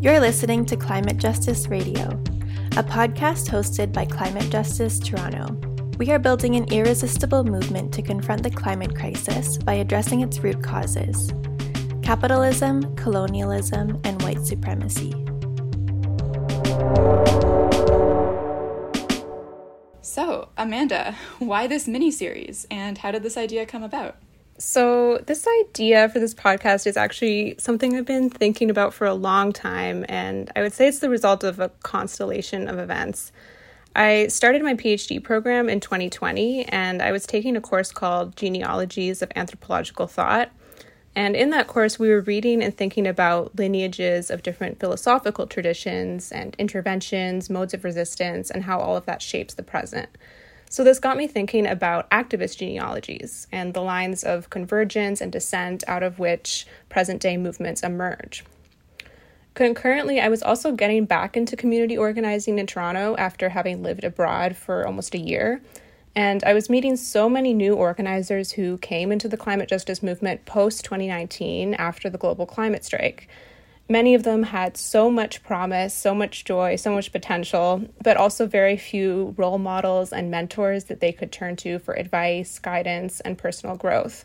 You're 0.00 0.20
listening 0.20 0.64
to 0.66 0.76
Climate 0.76 1.16
Justice 1.16 1.66
Radio, 1.66 2.10
a 2.76 2.84
podcast 2.84 3.48
hosted 3.48 3.92
by 3.92 4.04
Climate 4.04 4.48
Justice 4.48 5.00
Toronto. 5.00 5.71
We 5.98 6.10
are 6.10 6.18
building 6.18 6.56
an 6.56 6.72
irresistible 6.72 7.44
movement 7.44 7.92
to 7.94 8.02
confront 8.02 8.42
the 8.42 8.50
climate 8.50 8.96
crisis 8.96 9.58
by 9.58 9.74
addressing 9.74 10.20
its 10.20 10.38
root 10.40 10.62
causes 10.62 11.32
capitalism, 12.02 12.96
colonialism, 12.96 14.00
and 14.04 14.20
white 14.22 14.44
supremacy. 14.44 15.12
So, 20.00 20.48
Amanda, 20.58 21.14
why 21.38 21.68
this 21.68 21.86
mini 21.86 22.10
series 22.10 22.66
and 22.70 22.98
how 22.98 23.12
did 23.12 23.22
this 23.22 23.36
idea 23.36 23.64
come 23.66 23.84
about? 23.84 24.16
So, 24.58 25.18
this 25.26 25.46
idea 25.60 26.08
for 26.08 26.18
this 26.18 26.34
podcast 26.34 26.86
is 26.86 26.96
actually 26.96 27.54
something 27.58 27.96
I've 27.96 28.06
been 28.06 28.30
thinking 28.30 28.70
about 28.70 28.94
for 28.94 29.06
a 29.06 29.14
long 29.14 29.52
time, 29.52 30.04
and 30.08 30.50
I 30.54 30.62
would 30.62 30.72
say 30.72 30.88
it's 30.88 30.98
the 30.98 31.08
result 31.08 31.44
of 31.44 31.60
a 31.60 31.68
constellation 31.82 32.68
of 32.68 32.78
events. 32.78 33.32
I 33.94 34.28
started 34.28 34.62
my 34.62 34.74
PhD 34.74 35.22
program 35.22 35.68
in 35.68 35.80
2020, 35.80 36.64
and 36.64 37.02
I 37.02 37.12
was 37.12 37.26
taking 37.26 37.56
a 37.56 37.60
course 37.60 37.92
called 37.92 38.36
Genealogies 38.36 39.20
of 39.20 39.30
Anthropological 39.36 40.06
Thought. 40.06 40.50
And 41.14 41.36
in 41.36 41.50
that 41.50 41.66
course, 41.66 41.98
we 41.98 42.08
were 42.08 42.22
reading 42.22 42.62
and 42.62 42.74
thinking 42.74 43.06
about 43.06 43.54
lineages 43.56 44.30
of 44.30 44.42
different 44.42 44.80
philosophical 44.80 45.46
traditions 45.46 46.32
and 46.32 46.56
interventions, 46.58 47.50
modes 47.50 47.74
of 47.74 47.84
resistance, 47.84 48.50
and 48.50 48.64
how 48.64 48.80
all 48.80 48.96
of 48.96 49.04
that 49.04 49.20
shapes 49.20 49.52
the 49.52 49.62
present. 49.62 50.08
So, 50.70 50.82
this 50.82 50.98
got 50.98 51.18
me 51.18 51.26
thinking 51.26 51.66
about 51.66 52.08
activist 52.10 52.56
genealogies 52.56 53.46
and 53.52 53.74
the 53.74 53.82
lines 53.82 54.24
of 54.24 54.48
convergence 54.48 55.20
and 55.20 55.30
dissent 55.30 55.84
out 55.86 56.02
of 56.02 56.18
which 56.18 56.66
present 56.88 57.20
day 57.20 57.36
movements 57.36 57.82
emerge. 57.82 58.42
Concurrently, 59.54 60.18
I 60.18 60.28
was 60.28 60.42
also 60.42 60.72
getting 60.72 61.04
back 61.04 61.36
into 61.36 61.56
community 61.56 61.96
organizing 61.96 62.58
in 62.58 62.66
Toronto 62.66 63.14
after 63.18 63.50
having 63.50 63.82
lived 63.82 64.02
abroad 64.02 64.56
for 64.56 64.86
almost 64.86 65.14
a 65.14 65.18
year. 65.18 65.60
And 66.14 66.42
I 66.44 66.54
was 66.54 66.70
meeting 66.70 66.96
so 66.96 67.28
many 67.28 67.52
new 67.52 67.74
organizers 67.74 68.52
who 68.52 68.78
came 68.78 69.12
into 69.12 69.28
the 69.28 69.36
climate 69.36 69.68
justice 69.68 70.02
movement 70.02 70.44
post 70.46 70.84
2019 70.84 71.74
after 71.74 72.08
the 72.08 72.18
global 72.18 72.46
climate 72.46 72.84
strike. 72.84 73.28
Many 73.88 74.14
of 74.14 74.22
them 74.22 74.44
had 74.44 74.76
so 74.78 75.10
much 75.10 75.42
promise, 75.42 75.92
so 75.92 76.14
much 76.14 76.44
joy, 76.44 76.76
so 76.76 76.94
much 76.94 77.12
potential, 77.12 77.82
but 78.02 78.16
also 78.16 78.46
very 78.46 78.78
few 78.78 79.34
role 79.36 79.58
models 79.58 80.12
and 80.12 80.30
mentors 80.30 80.84
that 80.84 81.00
they 81.00 81.12
could 81.12 81.30
turn 81.32 81.56
to 81.56 81.78
for 81.78 81.94
advice, 81.94 82.58
guidance, 82.58 83.20
and 83.20 83.36
personal 83.36 83.76
growth. 83.76 84.24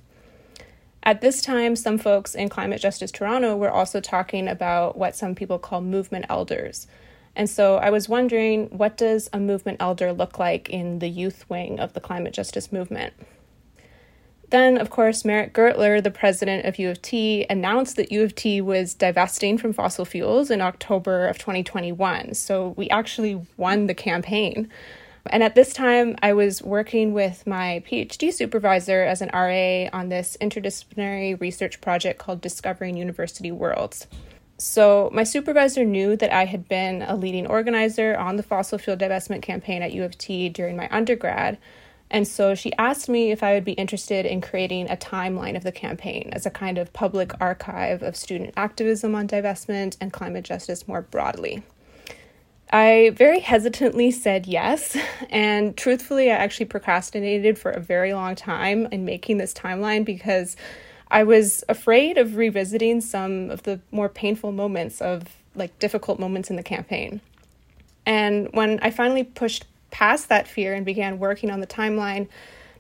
At 1.08 1.22
this 1.22 1.42
time, 1.42 1.78
some 1.78 1.98
folks 1.98 2.36
in 2.36 2.50
Climate 2.50 2.82
Justice 2.82 3.14
Toronto 3.14 3.56
were 3.56 3.72
also 3.72 4.02
talking 4.02 4.50
about 4.50 4.98
what 4.98 5.16
some 5.16 5.36
people 5.36 5.58
call 5.58 5.80
movement 5.80 6.26
elders. 6.28 6.86
And 7.34 7.50
so 7.50 7.78
I 7.78 7.92
was 7.92 8.10
wondering 8.10 8.66
what 8.78 8.98
does 8.98 9.30
a 9.32 9.40
movement 9.40 9.78
elder 9.80 10.12
look 10.12 10.38
like 10.38 10.70
in 10.70 11.00
the 11.00 11.08
youth 11.08 11.50
wing 11.50 11.80
of 11.80 11.94
the 11.94 12.02
climate 12.02 12.34
justice 12.34 12.74
movement? 12.74 13.14
Then, 14.50 14.78
of 14.78 14.90
course, 14.90 15.24
Meric 15.24 15.54
Gertler, 15.54 16.04
the 16.04 16.12
president 16.12 16.66
of 16.66 16.78
U 16.78 16.90
of 16.90 17.02
T, 17.02 17.46
announced 17.50 17.96
that 17.96 18.12
U 18.12 18.24
of 18.24 18.36
T 18.36 18.60
was 18.60 18.94
divesting 18.94 19.58
from 19.58 19.72
fossil 19.72 20.04
fuels 20.04 20.52
in 20.52 20.60
October 20.60 21.26
of 21.26 21.38
2021. 21.38 22.34
So 22.34 22.74
we 22.76 22.90
actually 22.90 23.48
won 23.56 23.88
the 23.88 23.94
campaign. 23.94 24.70
And 25.32 25.44
at 25.44 25.56
this 25.56 25.74
time, 25.74 26.16
I 26.22 26.34
was 26.34 26.62
working 26.62 27.14
with 27.14 27.46
my 27.46 27.84
PhD 27.88 28.34
supervisor 28.34 29.04
as 29.04 29.22
an 29.22 29.30
RA 29.34 29.90
on 29.98 30.10
this 30.10 30.38
interdisciplinary 30.42 31.40
research 31.40 31.82
project 31.82 32.20
called 32.20 32.42
Discovering 32.42 32.98
University 32.98 33.52
Worlds. 33.52 34.08
So, 34.58 35.10
my 35.14 35.24
supervisor 35.24 35.86
knew 35.86 36.16
that 36.16 36.34
I 36.34 36.46
had 36.46 36.68
been 36.68 37.04
a 37.04 37.16
leading 37.16 37.46
organizer 37.46 38.18
on 38.18 38.38
the 38.38 38.44
fossil 38.44 38.80
fuel 38.80 38.98
divestment 38.98 39.44
campaign 39.44 39.84
at 39.84 39.94
U 39.94 40.04
of 40.04 40.18
T 40.18 40.50
during 40.50 40.76
my 40.76 40.88
undergrad. 40.90 41.58
And 42.10 42.28
so 42.28 42.56
she 42.56 42.74
asked 42.78 43.10
me 43.10 43.32
if 43.32 43.44
I 43.44 43.54
would 43.54 43.66
be 43.66 43.74
interested 43.74 44.26
in 44.26 44.42
creating 44.42 44.90
a 44.90 44.96
timeline 44.96 45.58
of 45.58 45.64
the 45.64 45.72
campaign 45.72 46.30
as 46.32 46.46
a 46.46 46.50
kind 46.50 46.78
of 46.78 46.94
public 46.94 47.34
archive 47.42 48.02
of 48.02 48.16
student 48.16 48.54
activism 48.56 49.14
on 49.14 49.28
divestment 49.28 49.98
and 50.00 50.14
climate 50.14 50.46
justice 50.46 50.88
more 50.88 51.02
broadly. 51.02 51.64
I 52.72 53.12
very 53.16 53.40
hesitantly 53.40 54.12
said 54.12 54.46
yes, 54.46 54.98
and 55.30 55.78
truthfully, 55.78 56.30
I 56.30 56.36
actually 56.36 56.66
procrastinated 56.66 57.58
for 57.58 57.72
a 57.72 57.80
very 57.80 58.14
long 58.14 58.36
time 58.36 58.88
in 58.92 59.06
making 59.06 59.38
this 59.38 59.54
timeline 59.54 60.04
because 60.04 60.58
I 61.10 61.24
was 61.24 61.64
afraid 61.70 62.18
of 62.18 62.36
revisiting 62.36 63.00
some 63.00 63.50
of 63.50 63.64
the 63.64 63.80
more 63.92 64.10
painful 64.10 64.52
moments 64.52 65.02
of 65.02 65.24
like 65.56 65.80
difficult 65.80 66.20
moments 66.20 66.50
in 66.50 66.58
the 66.58 66.64
campaign. 66.64 67.22
And 68.06 68.50
when 68.52 68.80
I 68.82 68.92
finally 68.92 69.24
pushed 69.24 69.66
past 69.92 70.30
that 70.30 70.48
fear 70.48 70.74
and 70.74 70.86
began 70.86 71.20
working 71.20 71.50
on 71.50 71.62
the 71.62 71.68
timeline, 71.68 72.28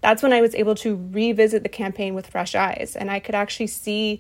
that's 0.02 0.22
when 0.22 0.34
I 0.34 0.42
was 0.42 0.54
able 0.56 0.76
to 0.76 0.96
revisit 1.12 1.64
the 1.64 1.70
campaign 1.70 2.14
with 2.14 2.28
fresh 2.28 2.56
eyes 2.56 2.96
and 2.98 3.10
I 3.10 3.20
could 3.20 3.36
actually 3.36 3.68
see 3.68 4.20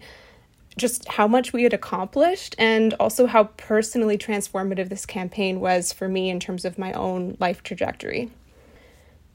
just 0.77 1.07
how 1.07 1.27
much 1.27 1.53
we 1.53 1.63
had 1.63 1.73
accomplished 1.73 2.55
and 2.57 2.93
also 2.95 3.25
how 3.25 3.45
personally 3.57 4.17
transformative 4.17 4.89
this 4.89 5.05
campaign 5.05 5.59
was 5.59 5.91
for 5.91 6.07
me 6.07 6.29
in 6.29 6.39
terms 6.39 6.65
of 6.65 6.77
my 6.77 6.93
own 6.93 7.35
life 7.39 7.63
trajectory. 7.63 8.31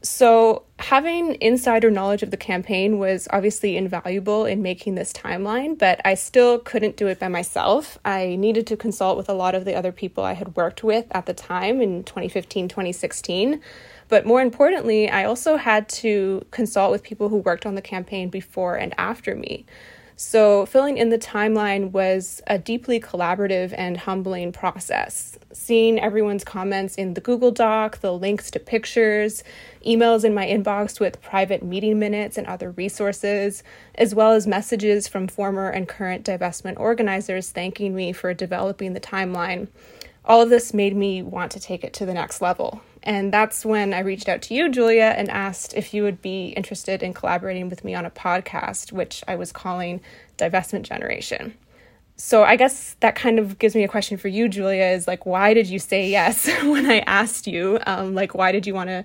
So, 0.04 0.64
having 0.80 1.40
insider 1.40 1.88
knowledge 1.88 2.24
of 2.24 2.32
the 2.32 2.36
campaign 2.36 2.98
was 2.98 3.28
obviously 3.30 3.76
invaluable 3.76 4.46
in 4.46 4.60
making 4.60 4.96
this 4.96 5.12
timeline, 5.12 5.78
but 5.78 6.00
I 6.04 6.14
still 6.14 6.58
couldn't 6.58 6.96
do 6.96 7.06
it 7.06 7.20
by 7.20 7.28
myself. 7.28 7.98
I 8.04 8.34
needed 8.34 8.66
to 8.66 8.76
consult 8.76 9.16
with 9.16 9.28
a 9.28 9.32
lot 9.32 9.54
of 9.54 9.64
the 9.64 9.76
other 9.76 9.92
people 9.92 10.24
I 10.24 10.32
had 10.32 10.56
worked 10.56 10.82
with 10.82 11.06
at 11.12 11.26
the 11.26 11.34
time 11.34 11.80
in 11.80 12.02
2015, 12.02 12.66
2016. 12.66 13.60
But 14.08 14.26
more 14.26 14.42
importantly, 14.42 15.08
I 15.08 15.22
also 15.22 15.56
had 15.56 15.88
to 15.90 16.44
consult 16.50 16.90
with 16.90 17.04
people 17.04 17.28
who 17.28 17.36
worked 17.36 17.64
on 17.64 17.76
the 17.76 17.80
campaign 17.80 18.28
before 18.28 18.74
and 18.74 18.92
after 18.98 19.36
me. 19.36 19.66
So, 20.24 20.66
filling 20.66 20.98
in 20.98 21.08
the 21.08 21.18
timeline 21.18 21.90
was 21.90 22.40
a 22.46 22.56
deeply 22.56 23.00
collaborative 23.00 23.74
and 23.76 23.96
humbling 23.96 24.52
process. 24.52 25.36
Seeing 25.52 25.98
everyone's 25.98 26.44
comments 26.44 26.94
in 26.94 27.14
the 27.14 27.20
Google 27.20 27.50
Doc, 27.50 27.98
the 27.98 28.12
links 28.12 28.48
to 28.52 28.60
pictures, 28.60 29.42
emails 29.84 30.24
in 30.24 30.32
my 30.32 30.46
inbox 30.46 31.00
with 31.00 31.20
private 31.20 31.64
meeting 31.64 31.98
minutes 31.98 32.38
and 32.38 32.46
other 32.46 32.70
resources, 32.70 33.64
as 33.96 34.14
well 34.14 34.32
as 34.32 34.46
messages 34.46 35.08
from 35.08 35.26
former 35.26 35.68
and 35.68 35.88
current 35.88 36.24
divestment 36.24 36.78
organizers 36.78 37.50
thanking 37.50 37.92
me 37.92 38.12
for 38.12 38.32
developing 38.32 38.92
the 38.92 39.00
timeline. 39.00 39.66
All 40.24 40.40
of 40.40 40.50
this 40.50 40.72
made 40.72 40.94
me 40.94 41.20
want 41.20 41.50
to 41.52 41.60
take 41.60 41.82
it 41.82 41.92
to 41.94 42.06
the 42.06 42.14
next 42.14 42.40
level. 42.40 42.80
And 43.04 43.32
that's 43.32 43.64
when 43.64 43.92
I 43.92 44.00
reached 44.00 44.28
out 44.28 44.42
to 44.42 44.54
you, 44.54 44.68
Julia, 44.68 45.14
and 45.16 45.28
asked 45.30 45.74
if 45.74 45.92
you 45.92 46.04
would 46.04 46.22
be 46.22 46.48
interested 46.48 47.02
in 47.02 47.14
collaborating 47.14 47.68
with 47.68 47.84
me 47.84 47.94
on 47.94 48.06
a 48.06 48.10
podcast, 48.10 48.92
which 48.92 49.24
I 49.26 49.34
was 49.34 49.50
calling 49.50 50.00
Divestment 50.38 50.82
Generation. 50.82 51.54
So 52.16 52.44
I 52.44 52.56
guess 52.56 52.94
that 53.00 53.16
kind 53.16 53.38
of 53.38 53.58
gives 53.58 53.74
me 53.74 53.82
a 53.82 53.88
question 53.88 54.16
for 54.16 54.28
you, 54.28 54.48
Julia, 54.48 54.84
is 54.84 55.08
like, 55.08 55.26
why 55.26 55.54
did 55.54 55.66
you 55.66 55.80
say 55.80 56.08
yes 56.08 56.46
when 56.62 56.86
I 56.86 57.00
asked 57.00 57.46
you? 57.46 57.80
Um, 57.86 58.14
like, 58.14 58.34
why 58.34 58.52
did 58.52 58.66
you 58.66 58.74
want 58.74 58.88
to 58.90 59.04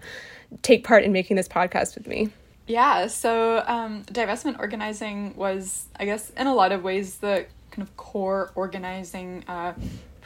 take 0.61 0.83
part 0.83 1.03
in 1.03 1.11
making 1.11 1.35
this 1.35 1.47
podcast 1.47 1.95
with 1.95 2.05
me? 2.05 2.29
Yeah, 2.67 3.07
so 3.07 3.63
um, 3.65 4.03
divestment 4.03 4.59
organizing 4.59 5.35
was, 5.35 5.85
I 5.99 6.05
guess, 6.05 6.29
in 6.31 6.47
a 6.47 6.53
lot 6.53 6.73
of 6.73 6.83
ways, 6.83 7.17
the 7.17 7.45
kind 7.71 7.87
of 7.87 7.95
core 7.95 8.51
organizing 8.55 9.45
uh, 9.47 9.73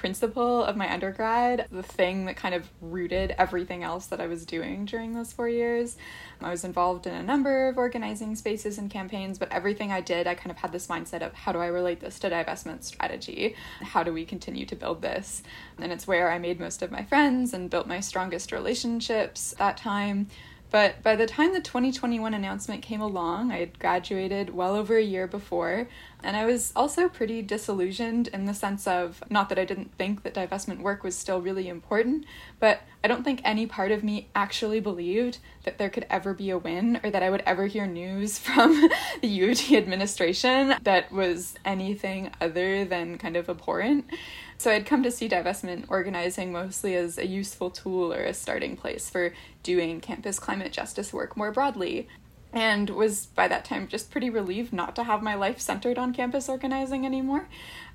principle 0.01 0.63
of 0.63 0.75
my 0.75 0.91
undergrad, 0.91 1.67
the 1.71 1.83
thing 1.83 2.25
that 2.25 2.35
kind 2.35 2.55
of 2.55 2.67
rooted 2.81 3.35
everything 3.37 3.83
else 3.83 4.07
that 4.07 4.19
I 4.19 4.25
was 4.25 4.47
doing 4.47 4.85
during 4.85 5.13
those 5.13 5.31
four 5.31 5.47
years. 5.47 5.95
I 6.41 6.49
was 6.49 6.63
involved 6.63 7.05
in 7.05 7.13
a 7.13 7.21
number 7.21 7.67
of 7.67 7.77
organizing 7.77 8.35
spaces 8.35 8.79
and 8.79 8.89
campaigns, 8.89 9.37
but 9.37 9.51
everything 9.51 9.91
I 9.91 10.01
did, 10.01 10.25
I 10.25 10.33
kind 10.33 10.49
of 10.49 10.57
had 10.57 10.71
this 10.71 10.87
mindset 10.87 11.21
of 11.21 11.35
how 11.35 11.51
do 11.51 11.59
I 11.59 11.67
relate 11.67 11.99
this 11.99 12.17
to 12.21 12.31
divestment 12.31 12.83
strategy? 12.83 13.55
How 13.79 14.01
do 14.01 14.11
we 14.11 14.25
continue 14.25 14.65
to 14.65 14.75
build 14.75 15.03
this? 15.03 15.43
And 15.77 15.91
it's 15.91 16.07
where 16.07 16.31
I 16.31 16.39
made 16.39 16.59
most 16.59 16.81
of 16.81 16.89
my 16.89 17.03
friends 17.03 17.53
and 17.53 17.69
built 17.69 17.85
my 17.85 17.99
strongest 17.99 18.51
relationships 18.51 19.53
that 19.59 19.77
time. 19.77 20.29
But 20.71 21.03
by 21.03 21.17
the 21.17 21.25
time 21.25 21.51
the 21.51 21.59
2021 21.59 22.33
announcement 22.33 22.81
came 22.81 23.01
along, 23.01 23.51
I 23.51 23.59
had 23.59 23.77
graduated 23.77 24.51
well 24.51 24.73
over 24.73 24.95
a 24.95 25.03
year 25.03 25.27
before, 25.27 25.89
and 26.23 26.37
I 26.37 26.45
was 26.45 26.71
also 26.77 27.09
pretty 27.09 27.41
disillusioned 27.41 28.29
in 28.29 28.45
the 28.45 28.53
sense 28.53 28.87
of 28.87 29.21
not 29.29 29.49
that 29.49 29.59
I 29.59 29.65
didn't 29.65 29.93
think 29.97 30.23
that 30.23 30.33
divestment 30.33 30.79
work 30.79 31.03
was 31.03 31.13
still 31.13 31.41
really 31.41 31.67
important, 31.67 32.25
but 32.61 32.83
I 33.03 33.09
don't 33.09 33.23
think 33.23 33.41
any 33.43 33.65
part 33.65 33.91
of 33.91 34.01
me 34.01 34.29
actually 34.33 34.79
believed 34.79 35.39
that 35.63 35.77
there 35.77 35.89
could 35.89 36.05
ever 36.09 36.33
be 36.33 36.49
a 36.51 36.57
win 36.57 37.01
or 37.03 37.11
that 37.11 37.21
I 37.21 37.29
would 37.29 37.43
ever 37.45 37.67
hear 37.67 37.85
news 37.85 38.39
from 38.39 38.89
the 39.21 39.51
UT 39.51 39.73
administration 39.73 40.75
that 40.83 41.11
was 41.11 41.55
anything 41.65 42.31
other 42.39 42.85
than 42.85 43.17
kind 43.17 43.35
of 43.35 43.49
abhorrent. 43.49 44.05
So 44.61 44.69
I'd 44.69 44.85
come 44.85 45.01
to 45.01 45.09
see 45.09 45.27
divestment 45.27 45.85
organizing 45.87 46.51
mostly 46.51 46.93
as 46.93 47.17
a 47.17 47.25
useful 47.25 47.71
tool 47.71 48.13
or 48.13 48.21
a 48.21 48.31
starting 48.31 48.77
place 48.77 49.09
for 49.09 49.33
doing 49.63 49.99
campus 49.99 50.37
climate 50.37 50.71
justice 50.71 51.11
work 51.11 51.35
more 51.35 51.51
broadly 51.51 52.07
and 52.53 52.91
was 52.91 53.25
by 53.25 53.47
that 53.47 53.65
time 53.65 53.87
just 53.87 54.11
pretty 54.11 54.29
relieved 54.29 54.71
not 54.71 54.95
to 54.97 55.05
have 55.05 55.23
my 55.23 55.33
life 55.33 55.59
centered 55.59 55.97
on 55.97 56.13
campus 56.13 56.47
organizing 56.47 57.07
anymore. 57.07 57.49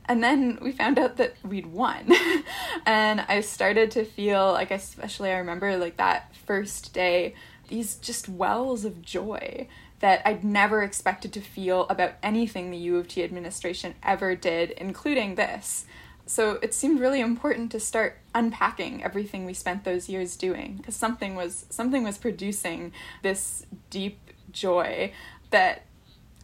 And 0.06 0.25
then 0.25 0.58
we 0.61 0.73
found 0.73 0.99
out 0.99 1.18
that 1.18 1.37
we'd 1.44 1.66
won. 1.66 2.12
and 2.85 3.20
I 3.28 3.42
started 3.42 3.92
to 3.92 4.04
feel 4.04 4.52
like, 4.52 4.73
especially 4.73 5.30
I 5.30 5.38
remember 5.38 5.76
like 5.76 5.99
that 5.99 6.35
first 6.35 6.92
day, 6.92 7.37
these 7.68 7.94
just 7.94 8.28
wells 8.28 8.85
of 8.85 9.02
joy 9.02 9.68
that 10.00 10.20
I'd 10.25 10.42
never 10.42 10.82
expected 10.82 11.32
to 11.35 11.40
feel 11.40 11.87
about 11.87 12.14
anything 12.25 12.73
the 12.73 12.76
U 12.78 12.96
of 12.96 13.06
T 13.06 13.23
administration 13.23 13.94
ever 14.02 14.35
did, 14.35 14.73
including 14.73 15.37
this. 15.37 15.87
So 16.26 16.59
it 16.61 16.75
seemed 16.75 17.00
really 17.00 17.21
important 17.21 17.71
to 17.73 17.80
start 17.80 18.18
unpacking 18.35 19.02
everything 19.04 19.47
we 19.47 19.54
spent 19.54 19.85
those 19.85 20.09
years 20.09 20.37
doing 20.37 20.76
because 20.76 20.97
something 20.97 21.37
was 21.37 21.66
something 21.71 22.02
was 22.02 22.18
producing 22.18 22.92
this 23.23 23.64
deep 23.90 24.18
joy 24.50 25.12
that 25.50 25.83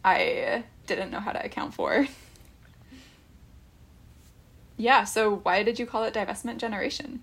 I 0.05 0.63
didn't 0.87 1.11
know 1.11 1.19
how 1.19 1.33
to 1.33 1.43
account 1.43 1.73
for. 1.73 2.07
yeah, 4.77 5.03
so 5.03 5.35
why 5.37 5.63
did 5.63 5.79
you 5.79 5.85
call 5.85 6.05
it 6.05 6.13
divestment 6.13 6.57
generation? 6.57 7.21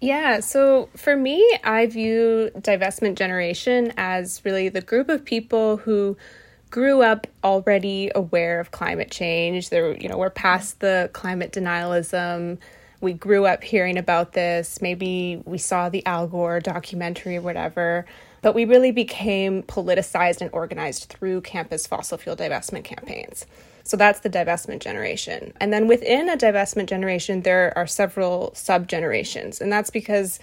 Yeah, 0.00 0.40
so 0.40 0.88
for 0.96 1.16
me, 1.16 1.60
I 1.62 1.86
view 1.86 2.50
divestment 2.56 3.14
generation 3.14 3.92
as 3.96 4.44
really 4.44 4.68
the 4.68 4.80
group 4.80 5.08
of 5.08 5.24
people 5.24 5.76
who 5.76 6.16
grew 6.72 7.02
up 7.02 7.26
already 7.44 8.10
aware 8.14 8.58
of 8.58 8.70
climate 8.70 9.10
change. 9.10 9.68
They're, 9.68 9.94
you 9.94 10.08
know, 10.08 10.16
we're 10.16 10.30
past 10.30 10.80
the 10.80 11.10
climate 11.12 11.52
denialism. 11.52 12.58
We 13.02 13.12
grew 13.12 13.44
up 13.44 13.62
hearing 13.62 13.98
about 13.98 14.32
this. 14.32 14.80
Maybe 14.80 15.42
we 15.44 15.58
saw 15.58 15.90
the 15.90 16.04
Al 16.06 16.26
Gore 16.26 16.60
documentary 16.60 17.36
or 17.36 17.42
whatever. 17.42 18.06
But 18.40 18.54
we 18.54 18.64
really 18.64 18.90
became 18.90 19.62
politicized 19.64 20.40
and 20.40 20.50
organized 20.52 21.10
through 21.10 21.42
campus 21.42 21.86
fossil 21.86 22.16
fuel 22.16 22.36
divestment 22.36 22.84
campaigns. 22.84 23.46
So 23.84 23.98
that's 23.98 24.20
the 24.20 24.30
divestment 24.30 24.78
generation. 24.78 25.52
And 25.60 25.72
then 25.72 25.88
within 25.88 26.30
a 26.30 26.36
divestment 26.38 26.86
generation, 26.86 27.42
there 27.42 27.76
are 27.76 27.86
several 27.86 28.54
sub 28.54 28.88
generations. 28.88 29.60
And 29.60 29.70
that's 29.70 29.90
because 29.90 30.40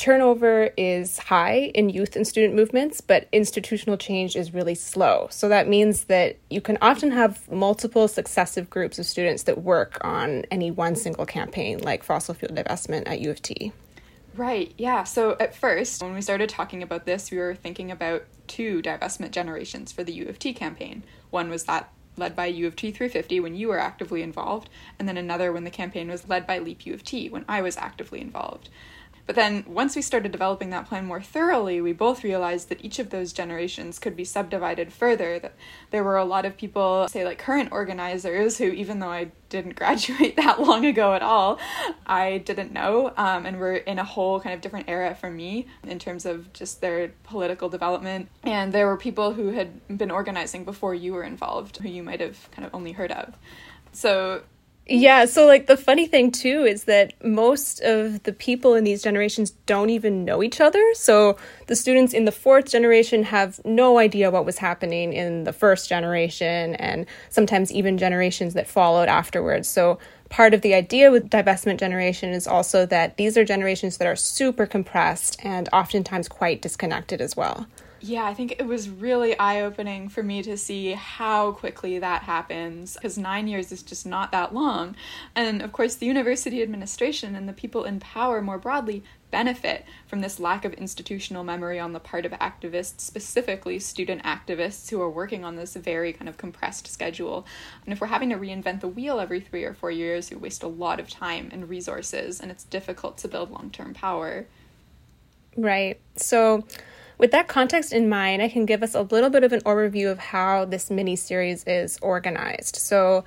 turnover 0.00 0.70
is 0.78 1.18
high 1.18 1.70
in 1.74 1.90
youth 1.90 2.16
and 2.16 2.26
student 2.26 2.54
movements, 2.54 3.02
but 3.02 3.28
institutional 3.32 3.98
change 3.98 4.34
is 4.34 4.54
really 4.54 4.74
slow. 4.74 5.28
So 5.30 5.46
that 5.50 5.68
means 5.68 6.04
that 6.04 6.38
you 6.48 6.62
can 6.62 6.78
often 6.80 7.10
have 7.10 7.46
multiple 7.52 8.08
successive 8.08 8.70
groups 8.70 8.98
of 8.98 9.04
students 9.04 9.42
that 9.42 9.60
work 9.60 9.98
on 10.00 10.46
any 10.50 10.70
one 10.70 10.96
single 10.96 11.26
campaign, 11.26 11.80
like 11.80 12.02
fossil 12.02 12.32
fuel 12.32 12.50
divestment 12.54 13.02
at 13.06 13.20
U 13.20 13.30
of 13.30 13.42
T. 13.42 13.72
Right, 14.34 14.72
yeah. 14.78 15.04
So 15.04 15.36
at 15.38 15.54
first, 15.54 16.02
when 16.02 16.14
we 16.14 16.22
started 16.22 16.48
talking 16.48 16.82
about 16.82 17.04
this, 17.04 17.30
we 17.30 17.36
were 17.36 17.54
thinking 17.54 17.90
about 17.90 18.24
two 18.46 18.80
divestment 18.80 19.32
generations 19.32 19.92
for 19.92 20.02
the 20.02 20.14
U 20.14 20.28
of 20.28 20.38
T 20.38 20.54
campaign. 20.54 21.04
One 21.28 21.50
was 21.50 21.64
that 21.64 21.92
led 22.16 22.34
by 22.34 22.46
U 22.46 22.66
of 22.66 22.74
T 22.74 22.90
350 22.90 23.38
when 23.40 23.54
you 23.54 23.68
were 23.68 23.78
actively 23.78 24.22
involved, 24.22 24.70
and 24.98 25.06
then 25.06 25.18
another 25.18 25.52
when 25.52 25.64
the 25.64 25.70
campaign 25.70 26.08
was 26.08 26.26
led 26.26 26.46
by 26.46 26.58
Leap 26.58 26.86
U 26.86 26.94
of 26.94 27.04
T 27.04 27.28
when 27.28 27.44
I 27.46 27.60
was 27.60 27.76
actively 27.76 28.22
involved. 28.22 28.70
But 29.30 29.36
then, 29.36 29.64
once 29.68 29.94
we 29.94 30.02
started 30.02 30.32
developing 30.32 30.70
that 30.70 30.88
plan 30.88 31.06
more 31.06 31.22
thoroughly, 31.22 31.80
we 31.80 31.92
both 31.92 32.24
realized 32.24 32.68
that 32.68 32.84
each 32.84 32.98
of 32.98 33.10
those 33.10 33.32
generations 33.32 34.00
could 34.00 34.16
be 34.16 34.24
subdivided 34.24 34.92
further. 34.92 35.38
That 35.38 35.54
there 35.92 36.02
were 36.02 36.16
a 36.16 36.24
lot 36.24 36.44
of 36.44 36.56
people, 36.56 37.06
say, 37.06 37.24
like 37.24 37.38
current 37.38 37.70
organizers, 37.70 38.58
who, 38.58 38.64
even 38.64 38.98
though 38.98 39.12
I 39.12 39.30
didn't 39.48 39.76
graduate 39.76 40.34
that 40.34 40.60
long 40.60 40.84
ago 40.84 41.14
at 41.14 41.22
all, 41.22 41.60
I 42.04 42.38
didn't 42.38 42.72
know, 42.72 43.12
um, 43.16 43.46
and 43.46 43.58
were 43.58 43.76
in 43.76 44.00
a 44.00 44.04
whole 44.04 44.40
kind 44.40 44.52
of 44.52 44.62
different 44.62 44.88
era 44.88 45.14
for 45.14 45.30
me 45.30 45.68
in 45.84 46.00
terms 46.00 46.26
of 46.26 46.52
just 46.52 46.80
their 46.80 47.12
political 47.22 47.68
development. 47.68 48.28
And 48.42 48.72
there 48.72 48.88
were 48.88 48.96
people 48.96 49.34
who 49.34 49.52
had 49.52 49.96
been 49.96 50.10
organizing 50.10 50.64
before 50.64 50.92
you 50.92 51.12
were 51.12 51.22
involved, 51.22 51.76
who 51.76 51.88
you 51.88 52.02
might 52.02 52.18
have 52.18 52.50
kind 52.50 52.66
of 52.66 52.74
only 52.74 52.90
heard 52.90 53.12
of. 53.12 53.38
So 53.92 54.42
yeah, 54.90 55.24
so 55.24 55.46
like 55.46 55.68
the 55.68 55.76
funny 55.76 56.08
thing 56.08 56.32
too 56.32 56.64
is 56.64 56.84
that 56.84 57.12
most 57.24 57.80
of 57.80 58.24
the 58.24 58.32
people 58.32 58.74
in 58.74 58.82
these 58.82 59.02
generations 59.02 59.52
don't 59.64 59.88
even 59.88 60.24
know 60.24 60.42
each 60.42 60.60
other. 60.60 60.84
So 60.94 61.36
the 61.68 61.76
students 61.76 62.12
in 62.12 62.24
the 62.24 62.32
fourth 62.32 62.68
generation 62.68 63.22
have 63.22 63.64
no 63.64 63.98
idea 63.98 64.32
what 64.32 64.44
was 64.44 64.58
happening 64.58 65.12
in 65.12 65.44
the 65.44 65.52
first 65.52 65.88
generation 65.88 66.74
and 66.74 67.06
sometimes 67.28 67.70
even 67.70 67.98
generations 67.98 68.54
that 68.54 68.66
followed 68.66 69.08
afterwards. 69.08 69.68
So 69.68 70.00
part 70.28 70.54
of 70.54 70.62
the 70.62 70.74
idea 70.74 71.12
with 71.12 71.30
divestment 71.30 71.78
generation 71.78 72.30
is 72.30 72.48
also 72.48 72.84
that 72.86 73.16
these 73.16 73.38
are 73.38 73.44
generations 73.44 73.98
that 73.98 74.08
are 74.08 74.16
super 74.16 74.66
compressed 74.66 75.38
and 75.44 75.68
oftentimes 75.72 76.28
quite 76.28 76.62
disconnected 76.62 77.20
as 77.20 77.36
well. 77.36 77.68
Yeah, 78.02 78.24
I 78.24 78.32
think 78.32 78.52
it 78.52 78.66
was 78.66 78.88
really 78.88 79.38
eye 79.38 79.60
opening 79.60 80.08
for 80.08 80.22
me 80.22 80.42
to 80.44 80.56
see 80.56 80.92
how 80.92 81.52
quickly 81.52 81.98
that 81.98 82.22
happens 82.22 82.94
because 82.94 83.18
nine 83.18 83.46
years 83.46 83.72
is 83.72 83.82
just 83.82 84.06
not 84.06 84.32
that 84.32 84.54
long. 84.54 84.96
And 85.34 85.60
of 85.60 85.72
course, 85.72 85.96
the 85.96 86.06
university 86.06 86.62
administration 86.62 87.34
and 87.34 87.46
the 87.46 87.52
people 87.52 87.84
in 87.84 88.00
power 88.00 88.40
more 88.40 88.58
broadly 88.58 89.04
benefit 89.30 89.84
from 90.06 90.22
this 90.22 90.40
lack 90.40 90.64
of 90.64 90.72
institutional 90.74 91.44
memory 91.44 91.78
on 91.78 91.92
the 91.92 92.00
part 92.00 92.24
of 92.24 92.32
activists, 92.32 93.00
specifically 93.00 93.78
student 93.78 94.22
activists 94.22 94.90
who 94.90 95.00
are 95.00 95.10
working 95.10 95.44
on 95.44 95.56
this 95.56 95.74
very 95.76 96.12
kind 96.12 96.28
of 96.28 96.36
compressed 96.36 96.88
schedule. 96.88 97.46
And 97.84 97.92
if 97.92 98.00
we're 98.00 98.08
having 98.08 98.30
to 98.30 98.36
reinvent 98.36 98.80
the 98.80 98.88
wheel 98.88 99.20
every 99.20 99.40
three 99.40 99.64
or 99.64 99.74
four 99.74 99.90
years, 99.90 100.30
we 100.30 100.36
waste 100.36 100.62
a 100.62 100.68
lot 100.68 101.00
of 101.00 101.08
time 101.08 101.50
and 101.52 101.68
resources, 101.68 102.40
and 102.40 102.50
it's 102.50 102.64
difficult 102.64 103.18
to 103.18 103.28
build 103.28 103.50
long 103.50 103.70
term 103.70 103.94
power. 103.94 104.46
Right. 105.56 106.00
So, 106.16 106.64
with 107.20 107.32
that 107.32 107.48
context 107.48 107.92
in 107.92 108.08
mind, 108.08 108.40
I 108.40 108.48
can 108.48 108.64
give 108.64 108.82
us 108.82 108.94
a 108.94 109.02
little 109.02 109.28
bit 109.28 109.44
of 109.44 109.52
an 109.52 109.60
overview 109.60 110.10
of 110.10 110.18
how 110.18 110.64
this 110.64 110.90
mini 110.90 111.16
series 111.16 111.62
is 111.64 111.98
organized. 112.00 112.76
So, 112.76 113.24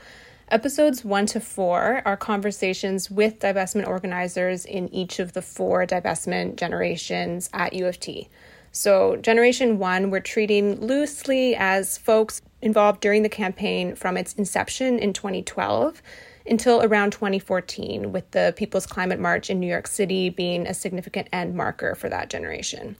episodes 0.50 1.06
one 1.06 1.28
to 1.28 1.40
four 1.40 2.02
are 2.04 2.18
conversations 2.18 3.12
with 3.12 3.38
divestment 3.38 3.88
organizers 3.88 4.66
in 4.66 4.92
each 4.92 5.20
of 5.20 5.34
the 5.34 5.44
four 5.44 5.86
divestment 5.86 6.56
generations 6.56 7.52
at 7.54 7.74
U 7.74 7.86
of 7.86 8.00
T. 8.00 8.30
So, 8.72 9.16
generation 9.18 9.78
one, 9.78 10.10
we're 10.10 10.22
treating 10.22 10.82
loosely 10.82 11.56
as 11.56 12.00
folks 12.00 12.42
involved 12.64 13.00
during 13.00 13.22
the 13.22 13.30
campaign 13.30 13.96
from 13.96 14.18
its 14.18 14.34
inception 14.34 14.98
in 14.98 15.14
2012 15.14 16.02
until 16.48 16.82
around 16.82 17.12
2014, 17.12 18.12
with 18.12 18.32
the 18.32 18.56
People's 18.58 18.88
Climate 18.88 19.20
March 19.20 19.52
in 19.52 19.60
New 19.60 19.68
York 19.68 19.86
City 19.86 20.32
being 20.32 20.66
a 20.66 20.74
significant 20.74 21.28
end 21.32 21.54
marker 21.54 21.94
for 21.94 22.10
that 22.10 22.32
generation. 22.32 22.96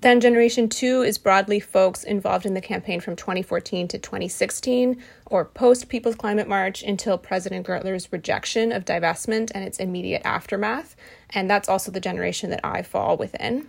Then 0.00 0.20
Generation 0.20 0.70
2 0.70 1.02
is 1.02 1.18
broadly 1.18 1.60
folks 1.60 2.04
involved 2.04 2.46
in 2.46 2.54
the 2.54 2.62
campaign 2.62 3.00
from 3.00 3.16
2014 3.16 3.86
to 3.88 3.98
2016, 3.98 5.02
or 5.26 5.44
post 5.44 5.90
People's 5.90 6.14
Climate 6.14 6.48
March 6.48 6.82
until 6.82 7.18
President 7.18 7.66
Gertler's 7.66 8.10
rejection 8.10 8.72
of 8.72 8.86
divestment 8.86 9.50
and 9.54 9.62
its 9.62 9.78
immediate 9.78 10.22
aftermath. 10.24 10.96
And 11.28 11.50
that's 11.50 11.68
also 11.68 11.92
the 11.92 12.00
generation 12.00 12.48
that 12.48 12.64
I 12.64 12.80
fall 12.80 13.18
within. 13.18 13.68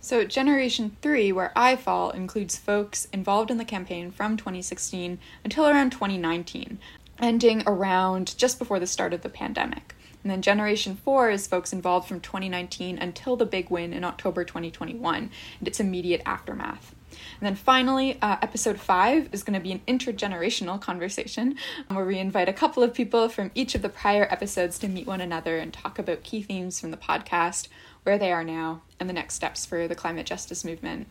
So, 0.00 0.24
Generation 0.24 0.96
3, 1.00 1.32
where 1.32 1.52
I 1.56 1.76
fall, 1.76 2.10
includes 2.10 2.56
folks 2.56 3.08
involved 3.10 3.50
in 3.50 3.56
the 3.56 3.64
campaign 3.64 4.10
from 4.10 4.36
2016 4.36 5.18
until 5.44 5.66
around 5.66 5.90
2019, 5.92 6.78
ending 7.20 7.62
around 7.66 8.36
just 8.36 8.58
before 8.58 8.78
the 8.78 8.86
start 8.86 9.14
of 9.14 9.22
the 9.22 9.30
pandemic. 9.30 9.94
And 10.22 10.30
then 10.30 10.42
Generation 10.42 10.96
4 10.96 11.30
is 11.30 11.46
folks 11.46 11.72
involved 11.72 12.08
from 12.08 12.20
2019 12.20 12.98
until 12.98 13.36
the 13.36 13.46
big 13.46 13.70
win 13.70 13.92
in 13.92 14.04
October 14.04 14.44
2021 14.44 15.30
and 15.58 15.68
its 15.68 15.80
immediate 15.80 16.22
aftermath. 16.26 16.94
And 17.40 17.46
then 17.46 17.54
finally, 17.54 18.18
uh, 18.20 18.36
episode 18.42 18.78
five 18.78 19.28
is 19.32 19.42
going 19.42 19.58
to 19.58 19.62
be 19.62 19.72
an 19.72 19.80
intergenerational 19.86 20.80
conversation 20.80 21.56
where 21.88 22.04
we 22.04 22.18
invite 22.18 22.48
a 22.48 22.52
couple 22.52 22.82
of 22.82 22.94
people 22.94 23.28
from 23.28 23.50
each 23.54 23.74
of 23.74 23.82
the 23.82 23.88
prior 23.88 24.26
episodes 24.30 24.78
to 24.80 24.88
meet 24.88 25.06
one 25.06 25.20
another 25.20 25.58
and 25.58 25.72
talk 25.72 25.98
about 25.98 26.22
key 26.22 26.42
themes 26.42 26.80
from 26.80 26.90
the 26.90 26.96
podcast, 26.96 27.68
where 28.02 28.18
they 28.18 28.32
are 28.32 28.44
now, 28.44 28.82
and 29.00 29.08
the 29.08 29.14
next 29.14 29.34
steps 29.34 29.64
for 29.64 29.88
the 29.88 29.94
climate 29.94 30.26
justice 30.26 30.64
movement. 30.64 31.06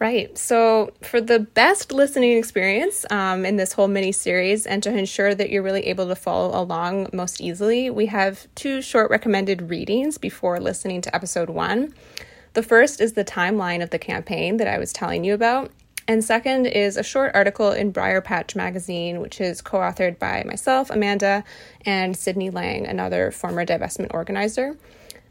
Right. 0.00 0.38
So, 0.38 0.92
for 1.02 1.20
the 1.20 1.40
best 1.40 1.90
listening 1.90 2.38
experience 2.38 3.04
um, 3.10 3.44
in 3.44 3.56
this 3.56 3.72
whole 3.72 3.88
mini 3.88 4.12
series, 4.12 4.64
and 4.64 4.80
to 4.84 4.96
ensure 4.96 5.34
that 5.34 5.50
you're 5.50 5.62
really 5.62 5.86
able 5.86 6.06
to 6.06 6.14
follow 6.14 6.56
along 6.56 7.08
most 7.12 7.40
easily, 7.40 7.90
we 7.90 8.06
have 8.06 8.46
two 8.54 8.80
short 8.80 9.10
recommended 9.10 9.70
readings 9.70 10.16
before 10.16 10.60
listening 10.60 11.00
to 11.00 11.14
episode 11.14 11.50
one. 11.50 11.92
The 12.52 12.62
first 12.62 13.00
is 13.00 13.14
the 13.14 13.24
timeline 13.24 13.82
of 13.82 13.90
the 13.90 13.98
campaign 13.98 14.58
that 14.58 14.68
I 14.68 14.78
was 14.78 14.92
telling 14.92 15.24
you 15.24 15.34
about. 15.34 15.72
And 16.06 16.24
second 16.24 16.66
is 16.66 16.96
a 16.96 17.02
short 17.02 17.32
article 17.34 17.72
in 17.72 17.92
Briarpatch 17.92 18.54
magazine, 18.54 19.20
which 19.20 19.40
is 19.40 19.60
co 19.60 19.78
authored 19.78 20.20
by 20.20 20.44
myself, 20.46 20.90
Amanda, 20.90 21.42
and 21.84 22.16
Sydney 22.16 22.50
Lang, 22.50 22.86
another 22.86 23.32
former 23.32 23.66
divestment 23.66 24.14
organizer. 24.14 24.78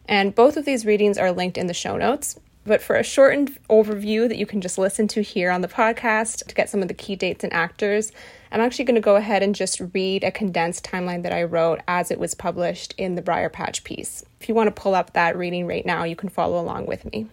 And 0.10 0.36
both 0.36 0.58
of 0.58 0.66
these 0.66 0.86
readings 0.86 1.18
are 1.18 1.32
linked 1.32 1.58
in 1.58 1.68
the 1.68 1.74
show 1.74 1.96
notes. 1.96 2.38
But 2.68 2.82
for 2.82 2.98
a 2.98 3.04
shortened 3.04 3.58
overview 3.70 4.28
that 4.28 4.38
you 4.38 4.46
can 4.46 4.60
just 4.60 4.78
listen 4.78 5.08
to 5.10 5.22
here 5.22 5.52
on 5.52 5.62
the 5.62 5.70
podcast 5.70 6.46
to 6.48 6.54
get 6.54 6.70
some 6.70 6.82
of 6.82 6.90
the 6.90 6.94
key 6.94 7.16
dates 7.16 7.46
and 7.46 7.54
actors, 7.54 8.12
I'm 8.52 8.60
actually 8.60 8.84
going 8.84 8.96
to 8.96 9.02
go 9.02 9.16
ahead 9.16 9.42
and 9.42 9.56
just 9.56 9.82
read 9.94 10.26
a 10.26 10.32
condensed 10.32 10.84
timeline 10.84 11.24
that 11.24 11.32
I 11.32 11.44
wrote 11.44 11.80
as 11.88 12.12
it 12.12 12.20
was 12.20 12.36
published 12.36 12.94
in 12.98 13.16
the 13.16 13.22
Briarpatch 13.22 13.86
piece. 13.86 14.26
If 14.42 14.50
you 14.50 14.56
want 14.56 14.68
to 14.68 14.82
pull 14.82 14.96
up 14.96 15.14
that 15.14 15.38
reading 15.38 15.66
right 15.66 15.86
now, 15.86 16.04
you 16.04 16.18
can 16.18 16.28
follow 16.28 16.60
along 16.60 16.88
with 16.88 17.10
me. 17.10 17.28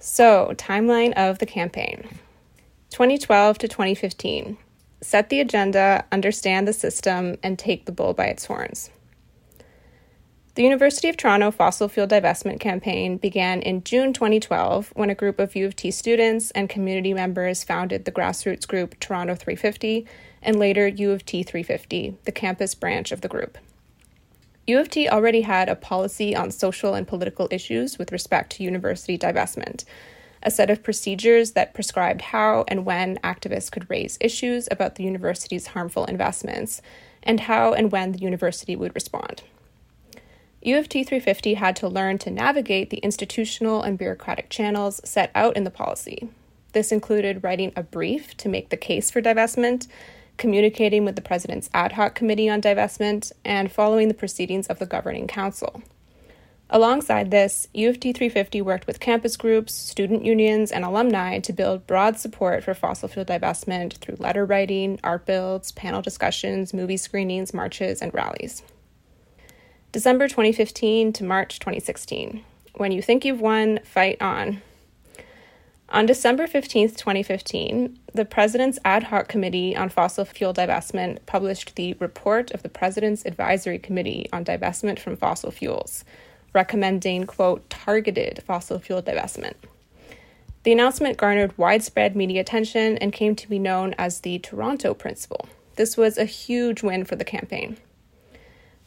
So, 0.00 0.54
timeline 0.56 1.12
of 1.12 1.38
the 1.38 1.46
campaign 1.46 2.08
2012 2.88 3.58
to 3.58 3.68
2015. 3.68 4.56
Set 5.02 5.28
the 5.28 5.40
agenda, 5.40 6.06
understand 6.10 6.66
the 6.66 6.72
system, 6.72 7.36
and 7.42 7.58
take 7.58 7.84
the 7.84 7.92
bull 7.92 8.14
by 8.14 8.24
its 8.24 8.46
horns. 8.46 8.88
The 10.58 10.64
University 10.64 11.08
of 11.08 11.16
Toronto 11.16 11.52
fossil 11.52 11.86
fuel 11.86 12.08
divestment 12.08 12.58
campaign 12.58 13.16
began 13.16 13.62
in 13.62 13.84
June 13.84 14.12
2012 14.12 14.90
when 14.96 15.08
a 15.08 15.14
group 15.14 15.38
of 15.38 15.54
U 15.54 15.64
of 15.66 15.76
T 15.76 15.92
students 15.92 16.50
and 16.50 16.68
community 16.68 17.14
members 17.14 17.62
founded 17.62 18.04
the 18.04 18.10
grassroots 18.10 18.66
group 18.66 18.98
Toronto 18.98 19.36
350 19.36 20.04
and 20.42 20.58
later 20.58 20.88
U 20.88 21.12
of 21.12 21.24
T 21.24 21.44
350, 21.44 22.16
the 22.24 22.32
campus 22.32 22.74
branch 22.74 23.12
of 23.12 23.20
the 23.20 23.28
group. 23.28 23.56
U 24.66 24.80
of 24.80 24.90
T 24.90 25.08
already 25.08 25.42
had 25.42 25.68
a 25.68 25.76
policy 25.76 26.34
on 26.34 26.50
social 26.50 26.92
and 26.94 27.06
political 27.06 27.46
issues 27.52 27.96
with 27.96 28.10
respect 28.10 28.50
to 28.54 28.64
university 28.64 29.16
divestment, 29.16 29.84
a 30.42 30.50
set 30.50 30.70
of 30.70 30.82
procedures 30.82 31.52
that 31.52 31.72
prescribed 31.72 32.20
how 32.20 32.64
and 32.66 32.84
when 32.84 33.16
activists 33.18 33.70
could 33.70 33.88
raise 33.88 34.18
issues 34.20 34.66
about 34.72 34.96
the 34.96 35.04
university's 35.04 35.68
harmful 35.68 36.04
investments, 36.06 36.82
and 37.22 37.38
how 37.38 37.74
and 37.74 37.92
when 37.92 38.10
the 38.10 38.18
university 38.18 38.74
would 38.74 38.96
respond. 38.96 39.44
U 40.60 40.76
of 40.76 40.88
T 40.88 41.04
350 41.04 41.54
had 41.54 41.76
to 41.76 41.88
learn 41.88 42.18
to 42.18 42.30
navigate 42.30 42.90
the 42.90 42.96
institutional 42.98 43.82
and 43.82 43.96
bureaucratic 43.96 44.50
channels 44.50 45.00
set 45.04 45.30
out 45.34 45.56
in 45.56 45.62
the 45.62 45.70
policy. 45.70 46.28
This 46.72 46.90
included 46.90 47.44
writing 47.44 47.72
a 47.76 47.84
brief 47.84 48.36
to 48.38 48.48
make 48.48 48.70
the 48.70 48.76
case 48.76 49.08
for 49.10 49.22
divestment, 49.22 49.86
communicating 50.36 51.04
with 51.04 51.14
the 51.14 51.22
President's 51.22 51.70
ad 51.72 51.92
hoc 51.92 52.16
committee 52.16 52.48
on 52.48 52.60
divestment, 52.60 53.30
and 53.44 53.70
following 53.70 54.08
the 54.08 54.14
proceedings 54.14 54.66
of 54.66 54.80
the 54.80 54.86
governing 54.86 55.28
council. 55.28 55.80
Alongside 56.70 57.30
this, 57.30 57.68
U 57.72 57.88
of 57.88 58.00
T 58.00 58.12
350 58.12 58.60
worked 58.60 58.88
with 58.88 58.98
campus 58.98 59.36
groups, 59.36 59.72
student 59.72 60.24
unions, 60.24 60.72
and 60.72 60.84
alumni 60.84 61.38
to 61.38 61.52
build 61.52 61.86
broad 61.86 62.18
support 62.18 62.64
for 62.64 62.74
fossil 62.74 63.08
fuel 63.08 63.24
divestment 63.24 63.94
through 63.98 64.16
letter 64.18 64.44
writing, 64.44 64.98
art 65.04 65.24
builds, 65.24 65.70
panel 65.70 66.02
discussions, 66.02 66.74
movie 66.74 66.96
screenings, 66.96 67.54
marches, 67.54 68.02
and 68.02 68.12
rallies. 68.12 68.64
December 69.90 70.28
2015 70.28 71.14
to 71.14 71.24
March 71.24 71.58
2016. 71.60 72.44
When 72.74 72.92
you 72.92 73.00
think 73.00 73.24
you've 73.24 73.40
won, 73.40 73.80
fight 73.84 74.20
on. 74.20 74.60
On 75.88 76.04
December 76.04 76.46
15, 76.46 76.90
2015, 76.90 77.98
the 78.12 78.26
President's 78.26 78.78
Ad 78.84 79.04
Hoc 79.04 79.28
Committee 79.28 79.74
on 79.74 79.88
Fossil 79.88 80.26
Fuel 80.26 80.52
Divestment 80.52 81.24
published 81.24 81.74
the 81.76 81.94
Report 81.94 82.50
of 82.50 82.62
the 82.62 82.68
President's 82.68 83.24
Advisory 83.24 83.78
Committee 83.78 84.28
on 84.30 84.44
Divestment 84.44 84.98
from 84.98 85.16
Fossil 85.16 85.50
Fuels, 85.50 86.04
recommending, 86.52 87.24
quote, 87.24 87.70
targeted 87.70 88.42
fossil 88.46 88.78
fuel 88.78 89.02
divestment. 89.02 89.54
The 90.64 90.72
announcement 90.72 91.16
garnered 91.16 91.56
widespread 91.56 92.14
media 92.14 92.42
attention 92.42 92.98
and 92.98 93.10
came 93.10 93.34
to 93.36 93.48
be 93.48 93.58
known 93.58 93.94
as 93.96 94.20
the 94.20 94.38
Toronto 94.40 94.92
Principle. 94.92 95.48
This 95.76 95.96
was 95.96 96.18
a 96.18 96.26
huge 96.26 96.82
win 96.82 97.06
for 97.06 97.16
the 97.16 97.24
campaign. 97.24 97.78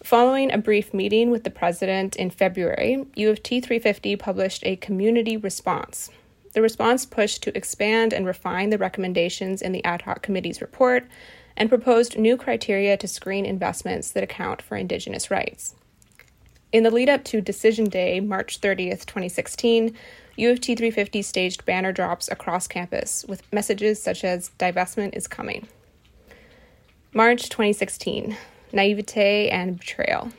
Following 0.04 0.52
a 0.52 0.58
brief 0.58 0.96
meeting 0.96 1.30
with 1.30 1.44
the 1.44 1.52
president 1.52 2.16
in 2.16 2.32
February, 2.32 3.06
U 3.16 3.30
of 3.30 3.44
T 3.44 3.62
350 3.62 4.16
published 4.16 4.66
a 4.66 4.76
community 4.76 5.38
response. 5.38 6.10
The 6.54 6.62
response 6.62 7.06
pushed 7.06 7.44
to 7.44 7.56
expand 7.56 8.12
and 8.12 8.26
refine 8.26 8.72
the 8.72 8.80
recommendations 8.80 9.62
in 9.62 9.74
the 9.74 9.86
ad 9.86 10.02
hoc 10.02 10.24
committee's 10.24 10.60
report 10.60 11.06
and 11.56 11.70
proposed 11.70 12.18
new 12.18 12.36
criteria 12.36 12.98
to 12.98 13.08
screen 13.08 13.46
investments 13.46 14.10
that 14.12 14.24
account 14.24 14.64
for 14.64 14.76
Indigenous 14.76 15.30
rights. 15.30 15.76
In 16.72 16.82
the 16.82 16.92
lead 16.92 17.10
up 17.10 17.24
to 17.26 17.40
Decision 17.40 17.86
Day, 17.86 18.20
March 18.20 18.60
30th, 18.60 19.06
2016, 19.06 19.96
U 20.38 20.50
of 20.50 20.60
T 20.60 20.74
350 20.74 21.22
staged 21.22 21.64
banner 21.64 21.92
drops 21.92 22.28
across 22.28 22.68
campus 22.68 23.24
with 23.28 23.44
messages 23.54 24.02
such 24.02 24.24
as 24.24 24.50
Divestment 24.58 25.16
is 25.16 25.28
coming. 25.28 25.68
March 27.14 27.50
2016 27.50 28.36
naivete, 28.74 29.50
and 29.50 29.80
betrayal. 29.80 30.32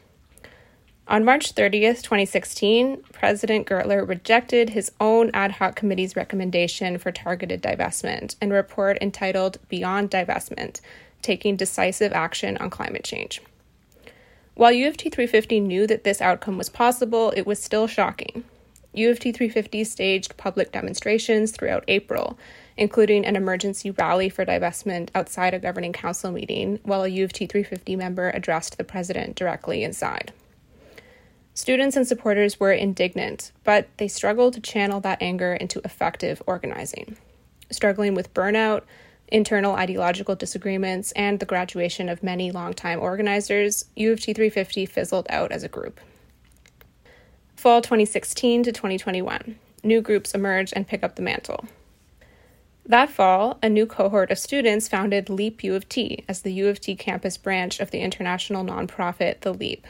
On 1.08 1.24
March 1.24 1.54
30th, 1.54 2.02
2016, 2.02 3.02
President 3.12 3.66
Gertler 3.66 4.06
rejected 4.06 4.70
his 4.70 4.92
own 5.00 5.30
ad 5.34 5.52
hoc 5.52 5.74
committee's 5.74 6.16
recommendation 6.16 6.96
for 6.96 7.10
targeted 7.12 7.60
divestment 7.62 8.36
in 8.40 8.52
a 8.52 8.54
report 8.54 8.98
entitled 9.00 9.58
Beyond 9.68 10.10
Divestment 10.10 10.80
Taking 11.20 11.56
Decisive 11.56 12.12
Action 12.12 12.56
on 12.58 12.70
Climate 12.70 13.04
Change. 13.04 13.42
While 14.54 14.72
U 14.72 14.86
of 14.88 14.96
T 14.96 15.10
350 15.10 15.60
knew 15.60 15.86
that 15.86 16.04
this 16.04 16.20
outcome 16.20 16.56
was 16.56 16.68
possible, 16.68 17.32
it 17.36 17.46
was 17.46 17.62
still 17.62 17.86
shocking. 17.86 18.44
U 18.94 19.10
of 19.10 19.18
T 19.18 19.32
350 19.32 19.84
staged 19.84 20.36
public 20.36 20.72
demonstrations 20.72 21.50
throughout 21.50 21.84
April, 21.88 22.38
including 22.76 23.24
an 23.24 23.36
emergency 23.36 23.90
rally 23.90 24.28
for 24.28 24.44
divestment 24.44 25.10
outside 25.14 25.54
a 25.54 25.58
governing 25.58 25.92
council 25.92 26.30
meeting, 26.30 26.78
while 26.82 27.02
a 27.02 27.08
U 27.08 27.24
of 27.24 27.32
T 27.32 27.46
350 27.46 27.96
member 27.96 28.30
addressed 28.30 28.78
the 28.78 28.84
president 28.84 29.36
directly 29.36 29.82
inside. 29.82 30.32
Students 31.54 31.96
and 31.96 32.06
supporters 32.06 32.58
were 32.58 32.72
indignant, 32.72 33.52
but 33.62 33.88
they 33.98 34.08
struggled 34.08 34.54
to 34.54 34.60
channel 34.60 35.00
that 35.00 35.20
anger 35.20 35.52
into 35.52 35.82
effective 35.84 36.42
organizing. 36.46 37.16
Struggling 37.70 38.14
with 38.14 38.32
burnout, 38.32 38.82
internal 39.28 39.74
ideological 39.74 40.34
disagreements, 40.34 41.12
and 41.12 41.40
the 41.40 41.46
graduation 41.46 42.08
of 42.08 42.22
many 42.22 42.50
longtime 42.50 43.00
organizers, 43.00 43.84
U 43.96 44.12
of 44.12 44.20
T 44.20 44.32
350 44.32 44.86
fizzled 44.86 45.26
out 45.28 45.52
as 45.52 45.62
a 45.62 45.68
group. 45.68 46.00
Fall 47.54 47.82
2016 47.82 48.64
to 48.64 48.72
2021, 48.72 49.56
new 49.84 50.00
groups 50.00 50.34
emerge 50.34 50.72
and 50.74 50.86
pick 50.86 51.04
up 51.04 51.16
the 51.16 51.22
mantle. 51.22 51.66
That 52.84 53.10
fall, 53.10 53.58
a 53.62 53.68
new 53.68 53.86
cohort 53.86 54.32
of 54.32 54.38
students 54.38 54.88
founded 54.88 55.30
LEAP 55.30 55.62
U 55.62 55.76
of 55.76 55.88
T 55.88 56.24
as 56.28 56.42
the 56.42 56.52
U 56.54 56.68
of 56.68 56.80
T 56.80 56.96
campus 56.96 57.36
branch 57.36 57.78
of 57.78 57.92
the 57.92 58.00
international 58.00 58.64
nonprofit 58.64 59.40
The 59.40 59.54
Leap. 59.54 59.86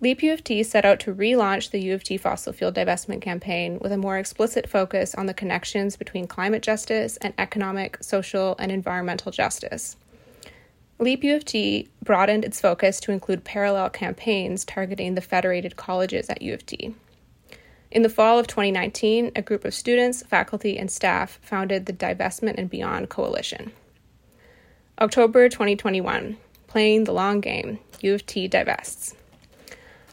LEAP 0.00 0.22
U 0.22 0.32
of 0.32 0.44
T 0.44 0.62
set 0.62 0.84
out 0.84 1.00
to 1.00 1.12
relaunch 1.12 1.70
the 1.70 1.82
U 1.82 1.94
of 1.94 2.04
T 2.04 2.16
fossil 2.16 2.52
fuel 2.52 2.70
divestment 2.70 3.20
campaign 3.20 3.80
with 3.80 3.90
a 3.90 3.98
more 3.98 4.18
explicit 4.18 4.68
focus 4.68 5.16
on 5.16 5.26
the 5.26 5.34
connections 5.34 5.96
between 5.96 6.28
climate 6.28 6.62
justice 6.62 7.16
and 7.18 7.34
economic, 7.36 7.98
social, 8.00 8.54
and 8.60 8.70
environmental 8.70 9.32
justice. 9.32 9.96
LEAP 11.00 11.24
U 11.24 11.34
of 11.34 11.44
T 11.44 11.88
broadened 12.04 12.44
its 12.44 12.60
focus 12.60 13.00
to 13.00 13.10
include 13.10 13.42
parallel 13.42 13.90
campaigns 13.90 14.64
targeting 14.64 15.16
the 15.16 15.20
federated 15.20 15.74
colleges 15.74 16.30
at 16.30 16.40
U 16.40 16.54
of 16.54 16.64
T. 16.64 16.94
In 17.90 18.02
the 18.02 18.08
fall 18.08 18.38
of 18.38 18.46
2019, 18.46 19.32
a 19.34 19.42
group 19.42 19.64
of 19.64 19.74
students, 19.74 20.22
faculty, 20.22 20.78
and 20.78 20.88
staff 20.88 21.40
founded 21.42 21.86
the 21.86 21.92
Divestment 21.92 22.54
and 22.56 22.70
Beyond 22.70 23.08
Coalition. 23.08 23.72
October 25.00 25.48
2021, 25.48 26.36
playing 26.68 27.02
the 27.02 27.12
long 27.12 27.40
game, 27.40 27.80
U 28.00 28.14
of 28.14 28.24
T 28.26 28.46
divests. 28.46 29.16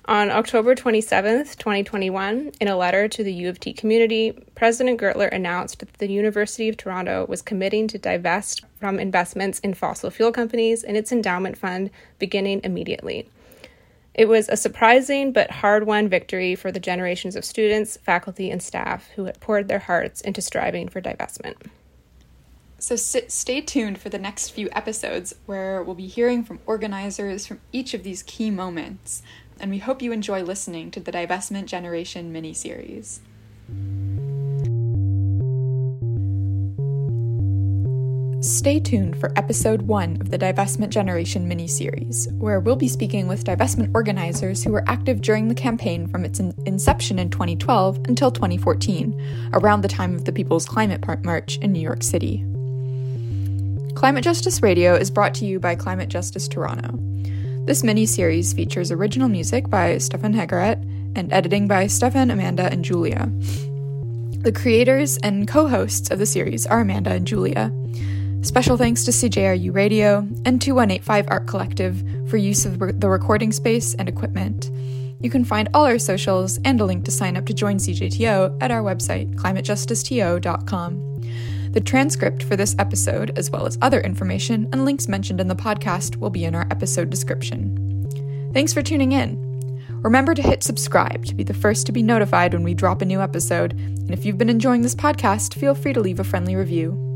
On 0.06 0.32
October 0.32 0.74
27, 0.74 1.40
2021, 1.40 2.52
in 2.60 2.68
a 2.68 2.76
letter 2.78 3.08
to 3.10 3.24
the 3.24 3.34
U 3.34 3.50
of 3.50 3.60
T 3.60 3.74
community, 3.74 4.32
President 4.56 5.00
Gertler 5.00 5.32
announced 5.32 5.78
that 5.80 5.94
the 6.00 6.10
University 6.10 6.70
of 6.70 6.78
Toronto 6.78 7.28
was 7.30 7.44
committing 7.44 7.88
to 7.90 8.00
divest 8.00 8.64
from 8.80 8.98
investments 8.98 9.60
in 9.60 9.76
fossil 9.76 10.10
fuel 10.10 10.32
companies 10.32 10.84
in 10.84 10.96
its 10.96 11.12
endowment 11.12 11.60
fund 11.60 11.92
beginning 12.18 12.62
immediately. 12.64 13.30
It 14.18 14.28
was 14.28 14.50
a 14.50 14.58
surprising 14.58 15.32
but 15.32 15.52
hard 15.52 15.86
won 15.86 16.10
victory 16.10 16.56
for 16.56 16.72
the 16.72 16.80
generations 16.80 17.36
of 17.36 17.46
students, 17.46 17.98
faculty, 17.98 18.50
and 18.50 18.62
staff 18.62 19.10
who 19.16 19.26
had 19.26 19.40
poured 19.40 19.68
their 19.68 19.80
hearts 19.80 20.22
into 20.22 20.42
striving 20.42 20.90
for 20.90 21.00
divestment. 21.00 21.68
So 22.80 22.96
sit, 22.96 23.32
stay 23.32 23.62
tuned 23.62 24.00
for 24.00 24.10
the 24.10 24.18
next 24.18 24.50
few 24.50 24.70
episodes 24.72 25.36
where 25.46 25.84
we'll 25.84 25.96
be 25.96 26.08
hearing 26.08 26.44
from 26.44 26.60
organizers 26.66 27.46
from 27.46 27.62
each 27.72 27.94
of 27.94 28.02
these 28.04 28.24
key 28.24 28.50
moments, 28.50 29.22
and 29.60 29.70
we 29.70 29.78
hope 29.78 30.02
you 30.02 30.12
enjoy 30.12 30.42
listening 30.42 30.90
to 30.92 31.00
the 31.00 31.12
Divestment 31.12 31.66
Generation 31.66 32.32
mini 32.32 32.54
series. 32.54 33.22
Stay 38.42 38.80
tuned 38.80 39.20
for 39.20 39.34
episode 39.36 39.82
one 39.82 40.16
of 40.22 40.30
the 40.30 40.38
Divestment 40.38 40.90
Generation 40.90 41.48
mini-series, 41.48 42.28
where 42.34 42.60
we'll 42.60 42.76
be 42.76 42.88
speaking 42.88 43.28
with 43.28 43.44
divestment 43.44 43.90
organizers 43.96 44.64
who 44.64 44.72
were 44.72 44.84
active 44.88 45.22
during 45.22 45.48
the 45.48 45.56
campaign 45.56 46.08
from 46.08 46.24
its 46.24 46.40
in- 46.40 46.54
inception 46.68 47.18
in 47.18 47.32
2012 47.32 47.98
until 48.08 48.30
2014, 48.30 49.50
around 49.54 49.82
the 49.82 49.88
time 49.88 50.14
of 50.14 50.26
the 50.26 50.32
People's 50.32 50.68
Climate 50.68 51.04
March 51.26 51.58
in 51.64 51.72
New 51.72 51.80
York 51.80 52.04
City. 52.04 52.46
Climate 53.96 54.24
Justice 54.24 54.62
Radio 54.62 54.94
is 54.94 55.10
brought 55.10 55.34
to 55.34 55.46
you 55.46 55.60
by 55.60 55.74
Climate 55.74 56.10
Justice 56.10 56.48
Toronto. 56.48 57.00
This 57.66 57.84
mini-series 57.84 58.54
features 58.54 58.92
original 58.92 59.30
music 59.30 59.68
by 59.68 59.98
Stefan 59.98 60.34
Hegaret 60.34 60.78
and 61.16 61.34
editing 61.34 61.68
by 61.68 61.88
Stefan, 61.88 62.30
Amanda, 62.30 62.72
and 62.72 62.86
Julia. 62.86 63.32
The 64.42 64.52
creators 64.52 65.18
and 65.18 65.48
co 65.48 65.68
hosts 65.68 66.12
of 66.12 66.20
the 66.20 66.28
series 66.28 66.68
are 66.68 66.82
Amanda 66.82 67.10
and 67.10 67.26
Julia. 67.26 67.74
Special 68.48 68.78
thanks 68.78 69.04
to 69.04 69.12
CJRU 69.12 69.76
Radio 69.76 70.20
and 70.46 70.62
2185 70.62 71.26
Art 71.28 71.48
Collective 71.48 72.02
for 72.30 72.38
use 72.38 72.66
of 72.66 72.80
the 72.80 73.10
recording 73.10 73.52
space 73.52 73.94
and 73.96 74.08
equipment. 74.08 74.72
You 75.20 75.30
can 75.30 75.44
find 75.44 75.68
all 75.74 75.84
our 75.84 76.00
socials 76.00 76.58
and 76.64 76.80
a 76.80 76.86
link 76.86 77.04
to 77.04 77.12
sign 77.12 77.36
up 77.36 77.46
to 77.48 77.54
join 77.54 77.76
CJTO 77.76 78.60
at 78.62 78.72
our 78.72 78.82
website, 78.82 79.36
climatejusticeto.com. 79.36 81.22
The 81.74 81.82
transcript 81.82 82.42
for 82.42 82.56
this 82.56 82.74
episode, 82.80 83.38
as 83.38 83.52
well 83.52 83.68
as 83.68 83.78
other 83.82 84.00
information 84.00 84.70
and 84.72 84.86
links 84.86 85.10
mentioned 85.10 85.42
in 85.42 85.50
the 85.50 85.54
podcast, 85.54 86.16
will 86.16 86.30
be 86.30 86.46
in 86.46 86.56
our 86.56 86.68
episode 86.72 87.10
description. 87.10 88.08
Thanks 88.54 88.72
for 88.72 88.82
tuning 88.82 89.12
in. 89.12 89.44
Remember 90.04 90.34
to 90.34 90.42
hit 90.42 90.64
subscribe 90.64 91.26
to 91.26 91.36
be 91.36 91.44
the 91.44 91.54
first 91.54 91.86
to 91.88 91.92
be 91.92 92.02
notified 92.02 92.54
when 92.54 92.64
we 92.64 92.74
drop 92.74 93.02
a 93.02 93.06
new 93.06 93.20
episode, 93.20 93.74
and 93.74 94.12
if 94.12 94.24
you've 94.24 94.38
been 94.38 94.50
enjoying 94.50 94.84
this 94.84 94.96
podcast, 94.96 95.54
feel 95.54 95.76
free 95.76 95.92
to 95.92 96.00
leave 96.00 96.22
a 96.22 96.24
friendly 96.24 96.56
review. 96.56 97.07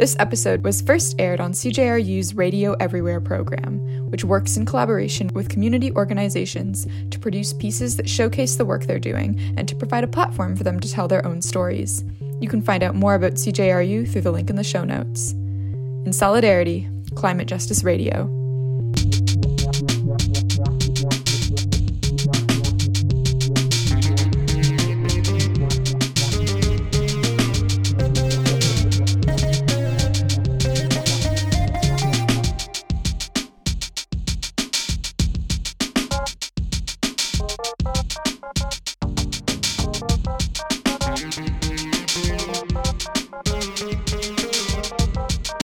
This 0.00 0.16
episode 0.18 0.64
was 0.64 0.80
first 0.80 1.16
aired 1.18 1.42
on 1.42 1.52
CJRU's 1.52 2.34
Radio 2.34 2.72
Everywhere 2.80 3.20
program, 3.20 3.80
which 4.10 4.24
works 4.24 4.56
in 4.56 4.64
collaboration 4.64 5.28
with 5.34 5.50
community 5.50 5.92
organizations 5.92 6.86
to 7.10 7.18
produce 7.18 7.52
pieces 7.52 7.98
that 7.98 8.08
showcase 8.08 8.56
the 8.56 8.64
work 8.64 8.84
they're 8.84 8.98
doing 8.98 9.38
and 9.58 9.68
to 9.68 9.76
provide 9.76 10.02
a 10.02 10.08
platform 10.08 10.56
for 10.56 10.64
them 10.64 10.80
to 10.80 10.90
tell 10.90 11.06
their 11.06 11.26
own 11.26 11.42
stories. 11.42 12.02
You 12.40 12.48
can 12.48 12.62
find 12.62 12.82
out 12.82 12.94
more 12.94 13.14
about 13.14 13.34
CJRU 13.34 14.10
through 14.10 14.22
the 14.22 14.32
link 14.32 14.48
in 14.48 14.56
the 14.56 14.64
show 14.64 14.84
notes. 14.84 15.32
In 15.32 16.14
solidarity, 16.14 16.88
Climate 17.14 17.46
Justice 17.46 17.84
Radio. 17.84 18.39